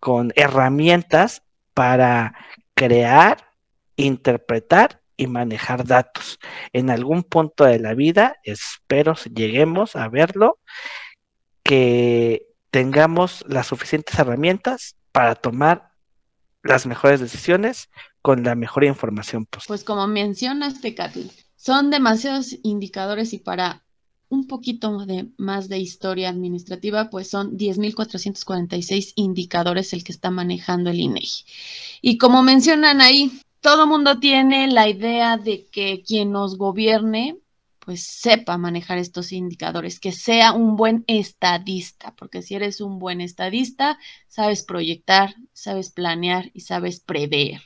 con 0.00 0.32
herramientas 0.36 1.42
para 1.74 2.34
crear, 2.74 3.48
interpretar 3.96 5.00
y 5.16 5.26
manejar 5.26 5.84
datos. 5.84 6.38
En 6.72 6.90
algún 6.90 7.22
punto 7.22 7.64
de 7.64 7.78
la 7.78 7.94
vida, 7.94 8.36
espero 8.42 9.14
lleguemos 9.34 9.96
a 9.96 10.08
verlo, 10.08 10.58
que 11.62 12.46
tengamos 12.70 13.44
las 13.48 13.68
suficientes 13.68 14.18
herramientas 14.18 14.96
para 15.12 15.34
tomar 15.36 15.93
las 16.64 16.86
mejores 16.86 17.20
decisiones 17.20 17.90
con 18.22 18.42
la 18.42 18.54
mejor 18.54 18.84
información 18.84 19.46
posible. 19.46 19.68
Pues 19.68 19.84
como 19.84 20.06
mencionaste, 20.06 20.94
Katy, 20.94 21.30
son 21.56 21.90
demasiados 21.90 22.56
indicadores 22.62 23.32
y 23.32 23.38
para 23.38 23.84
un 24.30 24.46
poquito 24.46 25.04
de 25.04 25.28
más 25.36 25.68
de 25.68 25.78
historia 25.78 26.30
administrativa, 26.30 27.10
pues 27.10 27.28
son 27.30 27.56
10.446 27.56 29.12
indicadores 29.16 29.92
el 29.92 30.02
que 30.02 30.12
está 30.12 30.30
manejando 30.30 30.90
el 30.90 30.98
INEGI. 31.00 31.44
Y 32.00 32.18
como 32.18 32.42
mencionan 32.42 33.00
ahí, 33.00 33.40
todo 33.60 33.86
mundo 33.86 34.18
tiene 34.18 34.66
la 34.68 34.88
idea 34.88 35.36
de 35.36 35.66
que 35.66 36.02
quien 36.04 36.32
nos 36.32 36.58
gobierne 36.58 37.38
pues 37.84 38.04
sepa 38.04 38.58
manejar 38.58 38.98
estos 38.98 39.32
indicadores, 39.32 40.00
que 40.00 40.12
sea 40.12 40.52
un 40.52 40.76
buen 40.76 41.04
estadista, 41.06 42.14
porque 42.16 42.42
si 42.42 42.54
eres 42.54 42.80
un 42.80 42.98
buen 42.98 43.20
estadista, 43.20 43.98
sabes 44.28 44.62
proyectar, 44.62 45.34
sabes 45.52 45.90
planear 45.90 46.50
y 46.54 46.60
sabes 46.60 47.00
prever 47.00 47.60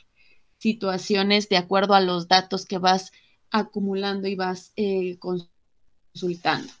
situaciones 0.59 1.49
de 1.49 1.57
acuerdo 1.57 1.95
a 1.95 2.01
los 2.01 2.27
datos 2.27 2.65
que 2.65 2.77
vas 2.77 3.11
acumulando 3.49 4.27
y 4.27 4.35
vas 4.35 4.73
eh, 4.75 5.17
consultando. 6.13 6.71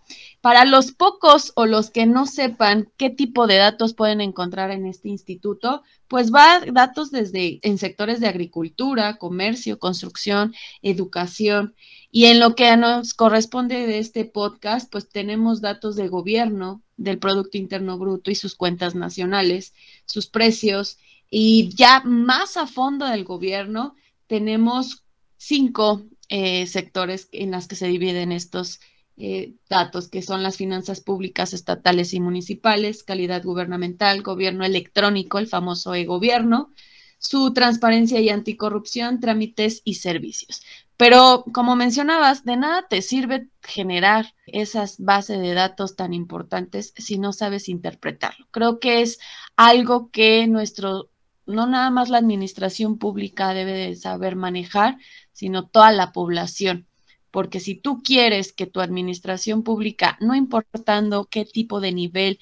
Para 0.41 0.63
los 0.63 0.91
pocos 0.91 1.51
o 1.55 1.65
los 1.65 1.89
que 1.89 2.05
no 2.05 2.25
sepan 2.25 2.89
qué 2.95 3.09
tipo 3.09 3.45
de 3.45 3.57
datos 3.57 3.93
pueden 3.93 4.21
encontrar 4.21 4.71
en 4.71 4.85
este 4.85 5.09
instituto, 5.09 5.83
pues 6.07 6.33
va 6.33 6.61
datos 6.71 7.11
desde 7.11 7.59
en 7.61 7.77
sectores 7.77 8.21
de 8.21 8.27
agricultura, 8.27 9.17
comercio, 9.17 9.79
construcción, 9.79 10.53
educación. 10.81 11.75
Y 12.09 12.25
en 12.25 12.39
lo 12.39 12.55
que 12.55 12.75
nos 12.77 13.13
corresponde 13.13 13.85
de 13.85 13.99
este 13.99 14.23
podcast, 14.25 14.89
pues 14.89 15.09
tenemos 15.09 15.59
datos 15.61 15.95
de 15.95 16.07
gobierno, 16.07 16.81
del 16.95 17.19
Producto 17.19 17.57
Interno 17.57 17.97
Bruto 17.97 18.31
y 18.31 18.35
sus 18.35 18.55
cuentas 18.55 18.95
nacionales, 18.95 19.73
sus 20.05 20.27
precios. 20.27 20.97
Y 21.29 21.69
ya 21.75 22.01
más 22.05 22.55
a 22.57 22.65
fondo 22.65 23.05
del 23.05 23.25
gobierno, 23.25 23.95
tenemos 24.27 25.03
cinco 25.37 26.03
eh, 26.29 26.65
sectores 26.67 27.27
en 27.31 27.51
las 27.51 27.67
que 27.67 27.75
se 27.75 27.87
dividen 27.87 28.31
estos 28.31 28.79
eh, 29.21 29.55
datos, 29.69 30.07
que 30.07 30.21
son 30.21 30.43
las 30.43 30.55
finanzas 30.55 31.01
públicas 31.01 31.53
estatales 31.53 32.13
y 32.13 32.21
municipales, 32.21 33.03
calidad 33.03 33.43
gubernamental, 33.43 34.21
gobierno 34.21 34.63
electrónico, 34.63 35.39
el 35.39 35.47
famoso 35.47 35.93
e-gobierno, 35.93 36.71
su 37.17 37.53
transparencia 37.53 38.21
y 38.21 38.29
anticorrupción, 38.29 39.19
trámites 39.19 39.81
y 39.83 39.95
servicios. 39.95 40.61
Pero 40.95 41.45
como 41.53 41.75
mencionabas, 41.75 42.45
de 42.45 42.57
nada 42.57 42.87
te 42.89 43.01
sirve 43.01 43.49
generar 43.61 44.35
esas 44.45 44.99
bases 44.99 45.39
de 45.39 45.53
datos 45.53 45.95
tan 45.95 46.13
importantes 46.13 46.93
si 46.97 47.17
no 47.17 47.33
sabes 47.33 47.69
interpretarlo. 47.69 48.47
Creo 48.51 48.79
que 48.79 49.01
es 49.01 49.19
algo 49.57 50.11
que 50.11 50.47
nuestro, 50.47 51.09
no 51.45 51.67
nada 51.67 51.89
más 51.89 52.09
la 52.09 52.17
administración 52.17 52.97
pública 52.97 53.53
debe 53.53 53.73
de 53.73 53.95
saber 53.95 54.35
manejar, 54.35 54.97
sino 55.31 55.67
toda 55.67 55.91
la 55.91 56.11
población. 56.11 56.88
Porque 57.31 57.59
si 57.59 57.75
tú 57.75 58.01
quieres 58.03 58.53
que 58.53 58.65
tu 58.65 58.81
administración 58.81 59.63
pública, 59.63 60.17
no 60.19 60.35
importando 60.35 61.25
qué 61.25 61.45
tipo 61.45 61.79
de 61.79 61.91
nivel 61.91 62.39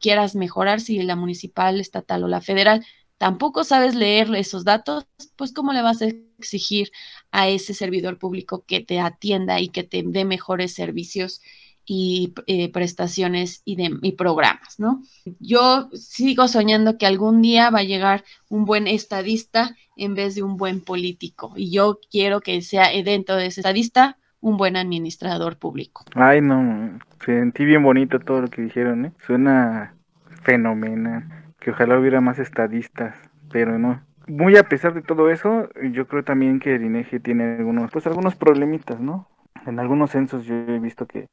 quieras 0.00 0.34
mejorar, 0.34 0.80
si 0.80 1.02
la 1.02 1.16
municipal, 1.16 1.80
estatal 1.80 2.24
o 2.24 2.28
la 2.28 2.40
federal, 2.40 2.84
tampoco 3.18 3.64
sabes 3.64 3.94
leer 3.94 4.34
esos 4.34 4.64
datos, 4.64 5.06
pues 5.36 5.52
¿cómo 5.52 5.72
le 5.72 5.82
vas 5.82 6.00
a 6.02 6.06
exigir 6.06 6.90
a 7.32 7.48
ese 7.48 7.74
servidor 7.74 8.18
público 8.18 8.64
que 8.66 8.80
te 8.80 9.00
atienda 9.00 9.60
y 9.60 9.68
que 9.68 9.82
te 9.82 10.02
dé 10.04 10.24
mejores 10.24 10.72
servicios 10.72 11.42
y 11.84 12.34
eh, 12.46 12.70
prestaciones 12.70 13.62
y, 13.64 13.76
de, 13.76 13.98
y 14.02 14.12
programas? 14.12 14.78
¿no? 14.78 15.02
Yo 15.40 15.90
sigo 15.94 16.46
soñando 16.48 16.96
que 16.96 17.06
algún 17.06 17.42
día 17.42 17.70
va 17.70 17.80
a 17.80 17.84
llegar 17.84 18.24
un 18.48 18.64
buen 18.64 18.86
estadista 18.86 19.76
en 19.96 20.14
vez 20.14 20.36
de 20.36 20.44
un 20.44 20.56
buen 20.56 20.80
político 20.80 21.54
y 21.56 21.70
yo 21.70 21.98
quiero 22.10 22.40
que 22.40 22.62
sea 22.62 22.90
dentro 23.02 23.36
de 23.36 23.46
ese 23.46 23.60
estadista 23.60 24.16
un 24.40 24.56
buen 24.56 24.76
administrador 24.76 25.58
público. 25.58 26.04
Ay, 26.14 26.40
no, 26.40 26.98
sentí 27.24 27.64
bien 27.64 27.82
bonito 27.82 28.20
todo 28.20 28.42
lo 28.42 28.48
que 28.48 28.62
dijeron, 28.62 29.06
¿eh? 29.06 29.12
Suena 29.26 29.94
fenomenal, 30.42 31.24
que 31.58 31.70
ojalá 31.70 31.98
hubiera 31.98 32.20
más 32.20 32.38
estadistas, 32.38 33.16
pero 33.50 33.78
no. 33.78 34.02
Muy 34.26 34.56
a 34.56 34.62
pesar 34.62 34.94
de 34.94 35.02
todo 35.02 35.30
eso, 35.30 35.68
yo 35.90 36.06
creo 36.06 36.22
también 36.22 36.60
que 36.60 36.74
el 36.74 36.84
INEGI 36.84 37.20
tiene 37.20 37.56
algunos, 37.56 37.90
pues 37.90 38.06
algunos 38.06 38.34
problemitas, 38.36 39.00
¿no? 39.00 39.26
En 39.66 39.78
algunos 39.80 40.10
censos 40.10 40.44
yo 40.44 40.54
he 40.54 40.78
visto 40.78 41.06
que 41.06 41.28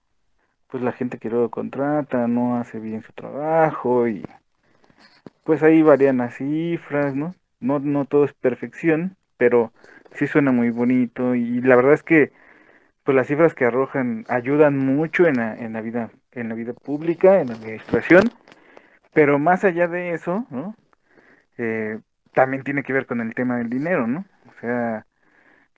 pues 0.68 0.82
la 0.82 0.92
gente 0.92 1.18
que 1.20 1.30
lo 1.30 1.50
contrata 1.50 2.28
no 2.28 2.58
hace 2.58 2.80
bien 2.80 3.02
su 3.02 3.14
trabajo 3.14 4.08
y 4.08 4.26
pues 5.44 5.62
ahí 5.62 5.82
varían 5.84 6.18
las 6.18 6.36
cifras, 6.36 7.16
¿no? 7.16 7.36
No, 7.60 7.80
no 7.80 8.06
todo 8.06 8.26
es 8.26 8.34
perfección, 8.34 9.16
pero 9.38 9.72
sí 10.14 10.28
suena 10.28 10.52
muy 10.52 10.72
bonito 10.72 11.36
y 11.36 11.62
la 11.62 11.76
verdad 11.76 11.94
es 11.94 12.04
que 12.04 12.32
pues 13.06 13.16
las 13.16 13.28
cifras 13.28 13.54
que 13.54 13.66
arrojan 13.66 14.26
ayudan 14.28 14.78
mucho 14.78 15.28
en 15.28 15.38
la, 15.38 15.56
en 15.56 15.72
la 15.74 15.82
vida 15.82 16.10
en 16.36 16.50
la 16.50 16.56
vida 16.56 16.74
pública, 16.74 17.40
en 17.40 17.48
la 17.48 17.54
administración, 17.54 18.24
pero 19.14 19.40
más 19.40 19.64
allá 19.64 19.88
de 19.88 20.14
eso, 20.14 20.46
¿no? 20.50 20.76
Eh, 21.58 22.00
también 22.34 22.64
tiene 22.64 22.84
que 22.84 22.94
ver 22.94 23.06
con 23.06 23.22
el 23.22 23.34
tema 23.34 23.58
del 23.58 23.70
dinero, 23.70 24.06
¿no? 24.08 24.26
O 24.50 24.60
sea, 24.60 25.06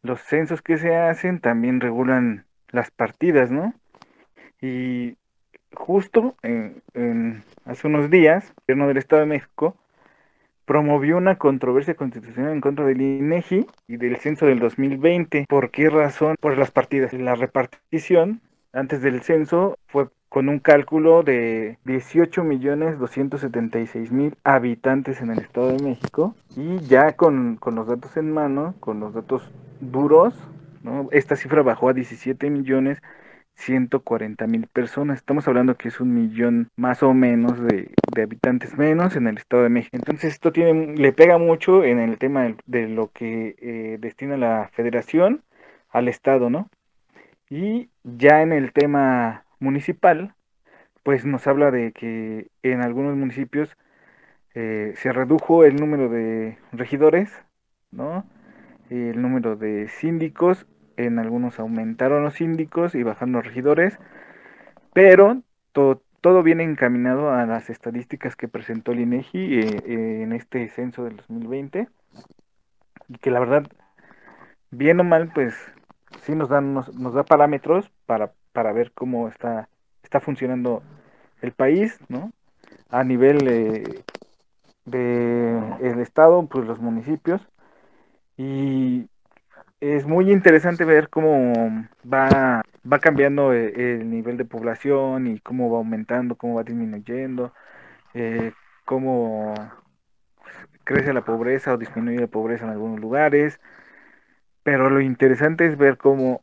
los 0.02 0.22
censos 0.22 0.62
que 0.62 0.78
se 0.78 0.96
hacen 0.96 1.40
también 1.40 1.80
regulan 1.80 2.46
las 2.70 2.90
partidas, 2.90 3.52
¿no? 3.52 3.74
Y 4.62 5.18
justo 5.74 6.36
en, 6.42 7.44
hace 7.66 7.88
unos 7.88 8.10
días, 8.10 8.46
el 8.46 8.76
gobierno 8.76 8.88
del 8.88 8.98
Estado 8.98 9.20
de 9.22 9.28
México 9.28 9.78
promovió 10.68 11.16
una 11.16 11.38
controversia 11.38 11.96
constitucional 11.96 12.52
en 12.52 12.62
contra 12.62 12.86
del 12.86 13.02
INEGI 13.02 13.66
y 13.88 13.98
del 13.98 14.18
censo 14.18 14.46
del 14.46 14.60
2020. 14.60 15.46
¿Por 15.48 15.72
qué 15.72 15.90
razón? 15.90 16.36
Por 16.40 16.58
las 16.58 16.72
partidas. 16.72 17.14
La 17.14 17.36
repartición 17.36 18.42
antes 18.74 19.02
del 19.02 19.22
censo 19.22 19.80
fue 19.88 20.10
con 20.28 20.50
un 20.50 20.60
cálculo 20.60 21.24
de 21.24 21.78
18 21.86 22.44
millones 22.44 23.00
276 23.00 24.12
mil 24.12 24.36
habitantes 24.44 25.22
en 25.22 25.32
el 25.32 25.40
Estado 25.40 25.70
de 25.70 25.82
México 25.82 26.36
y 26.58 26.80
ya 26.80 27.14
con, 27.14 27.56
con 27.56 27.76
los 27.76 27.88
datos 27.88 28.18
en 28.18 28.34
mano, 28.34 28.76
con 28.82 29.00
los 29.00 29.14
datos 29.14 29.50
duros, 29.80 30.36
¿no? 30.84 31.08
esta 31.14 31.38
cifra 31.38 31.62
bajó 31.62 31.88
a 31.88 31.94
17 31.94 32.50
millones 32.50 33.02
140 33.58 34.48
mil 34.48 34.68
personas. 34.68 35.18
Estamos 35.18 35.48
hablando 35.48 35.76
que 35.76 35.90
es 35.90 36.00
un 36.00 36.14
millón 36.14 36.70
más 36.76 37.04
o 37.04 37.14
menos 37.14 37.60
de, 37.60 37.92
habitantes 38.22 38.78
menos 38.78 39.16
en 39.16 39.28
el 39.28 39.38
Estado 39.38 39.64
de 39.64 39.70
México. 39.70 39.98
Entonces 39.98 40.34
esto 40.34 40.52
tiene, 40.52 40.96
le 40.96 41.12
pega 41.12 41.38
mucho 41.38 41.84
en 41.84 42.00
el 42.00 42.18
tema 42.18 42.56
de, 42.66 42.88
lo 42.88 43.12
que 43.12 43.56
eh, 43.60 43.98
destina 44.00 44.38
la 44.38 44.70
federación 44.74 45.44
al 45.90 46.08
Estado, 46.08 46.50
¿no? 46.50 46.70
Y 47.50 47.90
ya 48.04 48.42
en 48.42 48.54
el 48.54 48.74
tema 48.74 49.46
municipal, 49.60 50.36
pues 51.04 51.26
nos 51.26 51.48
habla 51.48 51.72
de 51.72 51.92
que 51.94 52.48
en 52.64 52.82
algunos 52.82 53.16
municipios 53.16 53.76
eh, 54.54 54.94
se 54.98 55.12
redujo 55.12 55.64
el 55.64 55.76
número 55.78 56.10
de 56.10 56.58
regidores, 56.72 57.32
¿no? 57.92 58.26
El 58.90 59.22
número 59.22 59.56
de 59.56 59.88
síndicos 59.88 60.68
en 60.98 61.20
algunos 61.20 61.60
aumentaron 61.60 62.24
los 62.24 62.36
síndicos 62.36 62.96
y 62.96 63.04
bajaron 63.04 63.34
los 63.34 63.46
regidores, 63.46 63.98
pero 64.94 65.42
todo, 65.72 66.02
todo 66.22 66.44
viene 66.44 66.64
encaminado 66.64 67.32
a 67.32 67.46
las 67.46 67.70
estadísticas 67.70 68.36
que 68.36 68.48
presentó 68.48 68.92
el 68.92 69.00
INEGI 69.02 69.60
eh, 69.60 69.84
eh, 69.86 70.22
en 70.24 70.34
este 70.34 70.68
censo 70.70 71.04
del 71.04 71.18
2020 71.18 71.88
y 73.10 73.18
que 73.20 73.32
la 73.32 73.40
verdad, 73.40 73.68
bien 74.72 75.00
o 75.00 75.04
mal, 75.04 75.32
pues 75.34 75.56
sí 76.24 76.36
nos 76.36 76.50
dan 76.50 76.74
nos, 76.74 77.14
da 77.14 77.24
parámetros 77.24 77.90
para, 78.06 78.34
para 78.52 78.74
ver 78.74 78.92
cómo 78.92 79.28
está 79.28 79.70
está 80.04 80.20
funcionando 80.20 80.84
el 81.42 81.52
país, 81.52 82.00
¿no? 82.10 82.32
A 82.90 83.04
nivel 83.04 83.48
eh, 83.48 84.04
estado, 86.02 86.46
pues 86.48 86.66
los 86.66 86.80
municipios 86.80 87.42
y 88.38 89.10
es 89.80 90.06
muy 90.06 90.32
interesante 90.32 90.86
ver 90.86 91.10
cómo 91.10 91.88
va, 92.12 92.64
va 92.92 93.00
cambiando 93.00 93.54
e, 93.54 93.94
el, 93.94 94.10
nivel 94.10 94.38
de 94.38 94.46
población 94.46 95.28
y 95.28 95.40
cómo 95.40 95.70
va 95.72 95.78
aumentando, 95.78 96.36
cómo 96.36 96.56
va 96.56 96.64
disminuyendo, 96.64 97.54
eh, 98.14 98.54
cómo 98.86 99.54
crece 100.84 101.14
la 101.14 101.26
pobreza 101.26 101.74
o 101.74 101.78
disminuye 101.78 102.20
la 102.20 102.28
pobreza 102.28 102.66
en 102.66 102.72
algunos 102.72 103.00
lugares. 103.00 103.60
Pero 104.64 104.90
lo 104.90 105.02
interesante 105.02 105.66
es 105.66 105.78
ver 105.78 105.98
cómo 105.98 106.42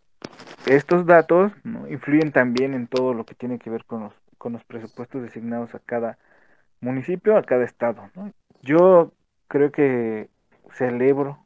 estos 0.66 1.07
datos 1.07 1.53
influyen 1.91 2.32
también 2.32 2.74
en 2.74 2.87
todo 2.87 3.14
lo 3.14 3.24
que 3.24 3.35
tiene 3.35 3.59
que 3.59 3.70
ver 3.70 3.85
con 3.85 4.05
los, 4.05 4.14
con 4.39 4.53
los 4.55 4.64
presupuestos 4.64 5.22
designados 5.22 5.74
a 5.74 5.80
cada 5.80 6.18
municipio, 6.80 7.37
a 7.37 7.43
cada 7.43 7.64
estado. 7.64 8.11
Yo 8.62 9.12
creo 9.49 9.70
que 9.72 10.30
celebro 10.72 11.43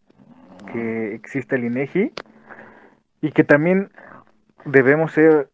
que 0.73 1.15
existe 1.15 1.57
el 1.57 1.65
INEGI 1.65 2.13
y 3.21 3.33
que 3.33 3.45
también 3.45 3.91
debemos 4.65 5.13
ser 5.13 5.51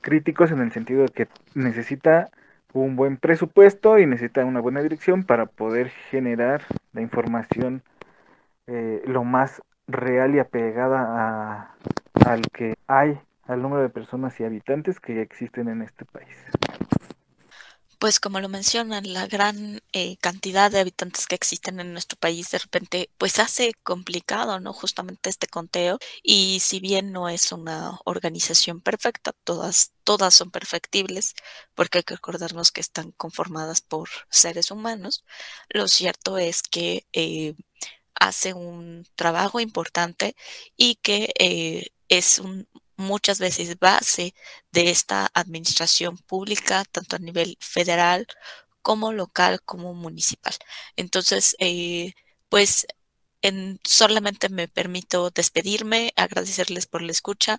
críticos 0.00 0.50
en 0.50 0.60
el 0.60 0.72
sentido 0.72 1.02
de 1.02 1.08
que 1.08 1.28
necesita 1.54 2.28
un 2.72 2.96
buen 2.96 3.16
presupuesto 3.16 3.98
y 3.98 4.06
necesita 4.06 4.44
una 4.44 4.60
buena 4.60 4.82
dirección 4.82 5.24
para 5.24 5.46
poder 5.46 5.88
generar 6.10 6.62
la 6.92 7.00
información 7.00 7.82
eh, 8.66 9.02
lo 9.06 9.24
más 9.24 9.62
real 9.86 10.34
y 10.34 10.38
apegada 10.38 11.00
a, 11.00 11.74
al 12.26 12.42
que 12.52 12.74
hay, 12.86 13.18
al 13.44 13.62
número 13.62 13.82
de 13.82 13.88
personas 13.88 14.38
y 14.40 14.44
habitantes 14.44 15.00
que 15.00 15.22
existen 15.22 15.68
en 15.68 15.82
este 15.82 16.04
país 16.04 16.36
pues 17.98 18.20
como 18.20 18.40
lo 18.40 18.48
mencionan, 18.48 19.12
la 19.12 19.26
gran 19.26 19.80
eh, 19.92 20.16
cantidad 20.18 20.70
de 20.70 20.80
habitantes 20.80 21.26
que 21.26 21.34
existen 21.34 21.80
en 21.80 21.92
nuestro 21.92 22.18
país 22.18 22.50
de 22.50 22.58
repente 22.58 23.10
pues 23.18 23.38
hace 23.38 23.72
complicado, 23.82 24.60
¿no? 24.60 24.72
Justamente 24.72 25.30
este 25.30 25.46
conteo 25.46 25.98
y 26.22 26.60
si 26.60 26.80
bien 26.80 27.12
no 27.12 27.28
es 27.28 27.52
una 27.52 27.98
organización 28.04 28.80
perfecta, 28.80 29.32
todas, 29.44 29.92
todas 30.04 30.34
son 30.34 30.50
perfectibles 30.50 31.34
porque 31.74 31.98
hay 31.98 32.04
que 32.04 32.14
recordarnos 32.14 32.72
que 32.72 32.80
están 32.80 33.12
conformadas 33.12 33.80
por 33.80 34.08
seres 34.30 34.70
humanos, 34.70 35.24
lo 35.68 35.88
cierto 35.88 36.38
es 36.38 36.62
que 36.62 37.06
eh, 37.12 37.54
hace 38.14 38.54
un 38.54 39.06
trabajo 39.14 39.60
importante 39.60 40.36
y 40.76 40.96
que 40.96 41.32
eh, 41.38 41.88
es 42.08 42.38
un, 42.38 42.68
muchas 42.96 43.38
veces 43.38 43.78
base 43.78 44.34
de 44.72 44.90
esta 44.90 45.30
administración 45.34 46.18
pública, 46.18 46.84
tanto 46.90 47.16
a 47.16 47.18
nivel 47.18 47.56
federal 47.60 48.26
como 48.82 49.12
local 49.12 49.60
como 49.64 49.94
municipal. 49.94 50.54
Entonces, 50.96 51.56
eh, 51.58 52.12
pues 52.48 52.86
en, 53.42 53.80
solamente 53.84 54.48
me 54.48 54.68
permito 54.68 55.30
despedirme, 55.30 56.12
agradecerles 56.16 56.86
por 56.86 57.02
la 57.02 57.12
escucha 57.12 57.58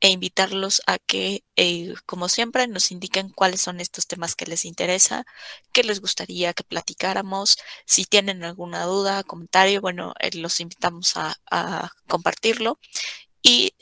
e 0.00 0.10
invitarlos 0.10 0.82
a 0.86 0.98
que, 0.98 1.44
eh, 1.56 1.94
como 2.06 2.28
siempre, 2.28 2.68
nos 2.68 2.90
indiquen 2.92 3.30
cuáles 3.30 3.60
son 3.62 3.80
estos 3.80 4.06
temas 4.06 4.36
que 4.36 4.46
les 4.46 4.64
interesa, 4.64 5.24
que 5.72 5.84
les 5.84 6.00
gustaría 6.00 6.52
que 6.54 6.64
platicáramos. 6.64 7.58
Si 7.86 8.04
tienen 8.04 8.44
alguna 8.44 8.84
duda, 8.84 9.24
comentario, 9.24 9.80
bueno, 9.80 10.14
eh, 10.20 10.36
los 10.36 10.60
invitamos 10.60 11.16
a, 11.16 11.36
a 11.50 11.90
compartirlo. 12.08 12.78
Y 13.42 13.74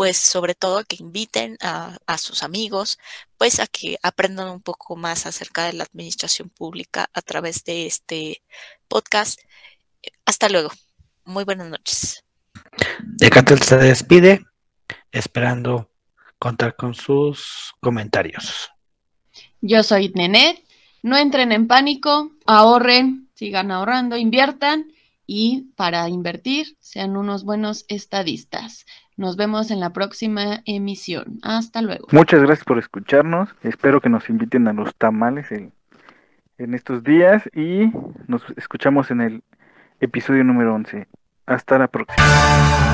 pues 0.00 0.16
sobre 0.16 0.54
todo 0.54 0.82
que 0.84 0.96
inviten 0.98 1.58
a, 1.60 2.16
sus 2.16 2.42
amigos, 2.42 2.98
pues 3.36 3.60
a 3.60 3.66
que 3.66 3.98
aprendan 4.02 4.48
un 4.48 4.62
poco 4.62 4.96
más 4.96 5.26
acerca 5.26 5.66
de 5.66 5.74
la 5.74 5.84
administración 5.84 6.48
pública 6.48 7.10
a 7.12 7.20
través 7.20 7.64
de 7.64 7.84
este 7.84 8.40
podcast. 8.88 9.38
Hasta 10.24 10.48
luego. 10.48 10.70
Muy 11.26 11.44
buenas 11.44 11.68
noches. 11.68 12.24
Decatel 13.02 13.60
se 13.60 13.76
despide, 13.76 14.46
esperando 15.12 15.90
contar 16.38 16.76
con 16.76 16.94
sus 16.94 17.74
comentarios. 17.80 18.70
Yo 19.60 19.82
soy 19.82 20.08
Nenet. 20.14 20.64
No 21.02 21.18
entren 21.18 21.52
en 21.52 21.68
pánico, 21.68 22.30
ahorren, 22.46 23.28
sigan 23.34 23.70
ahorrando, 23.70 24.16
inviertan 24.16 24.94
y 25.26 25.72
para 25.76 26.08
invertir 26.08 26.78
sean 26.80 27.18
unos 27.18 27.44
buenos 27.44 27.84
estadistas. 27.88 28.86
Nos 29.20 29.36
vemos 29.36 29.70
en 29.70 29.80
la 29.80 29.90
próxima 29.90 30.62
emisión. 30.64 31.40
Hasta 31.42 31.82
luego. 31.82 32.08
Muchas 32.10 32.40
gracias 32.40 32.64
por 32.64 32.78
escucharnos. 32.78 33.50
Espero 33.62 34.00
que 34.00 34.08
nos 34.08 34.30
inviten 34.30 34.66
a 34.66 34.72
los 34.72 34.94
tamales 34.94 35.52
en, 35.52 35.74
estos 36.56 37.04
días 37.04 37.42
y 37.54 37.92
nos 38.28 38.42
escuchamos 38.56 39.10
en 39.10 39.20
el 39.20 39.42
episodio 40.00 40.42
número 40.42 40.74
11. 40.74 41.06
Hasta 41.44 41.78
la 41.78 41.88
próxima. 41.88 42.89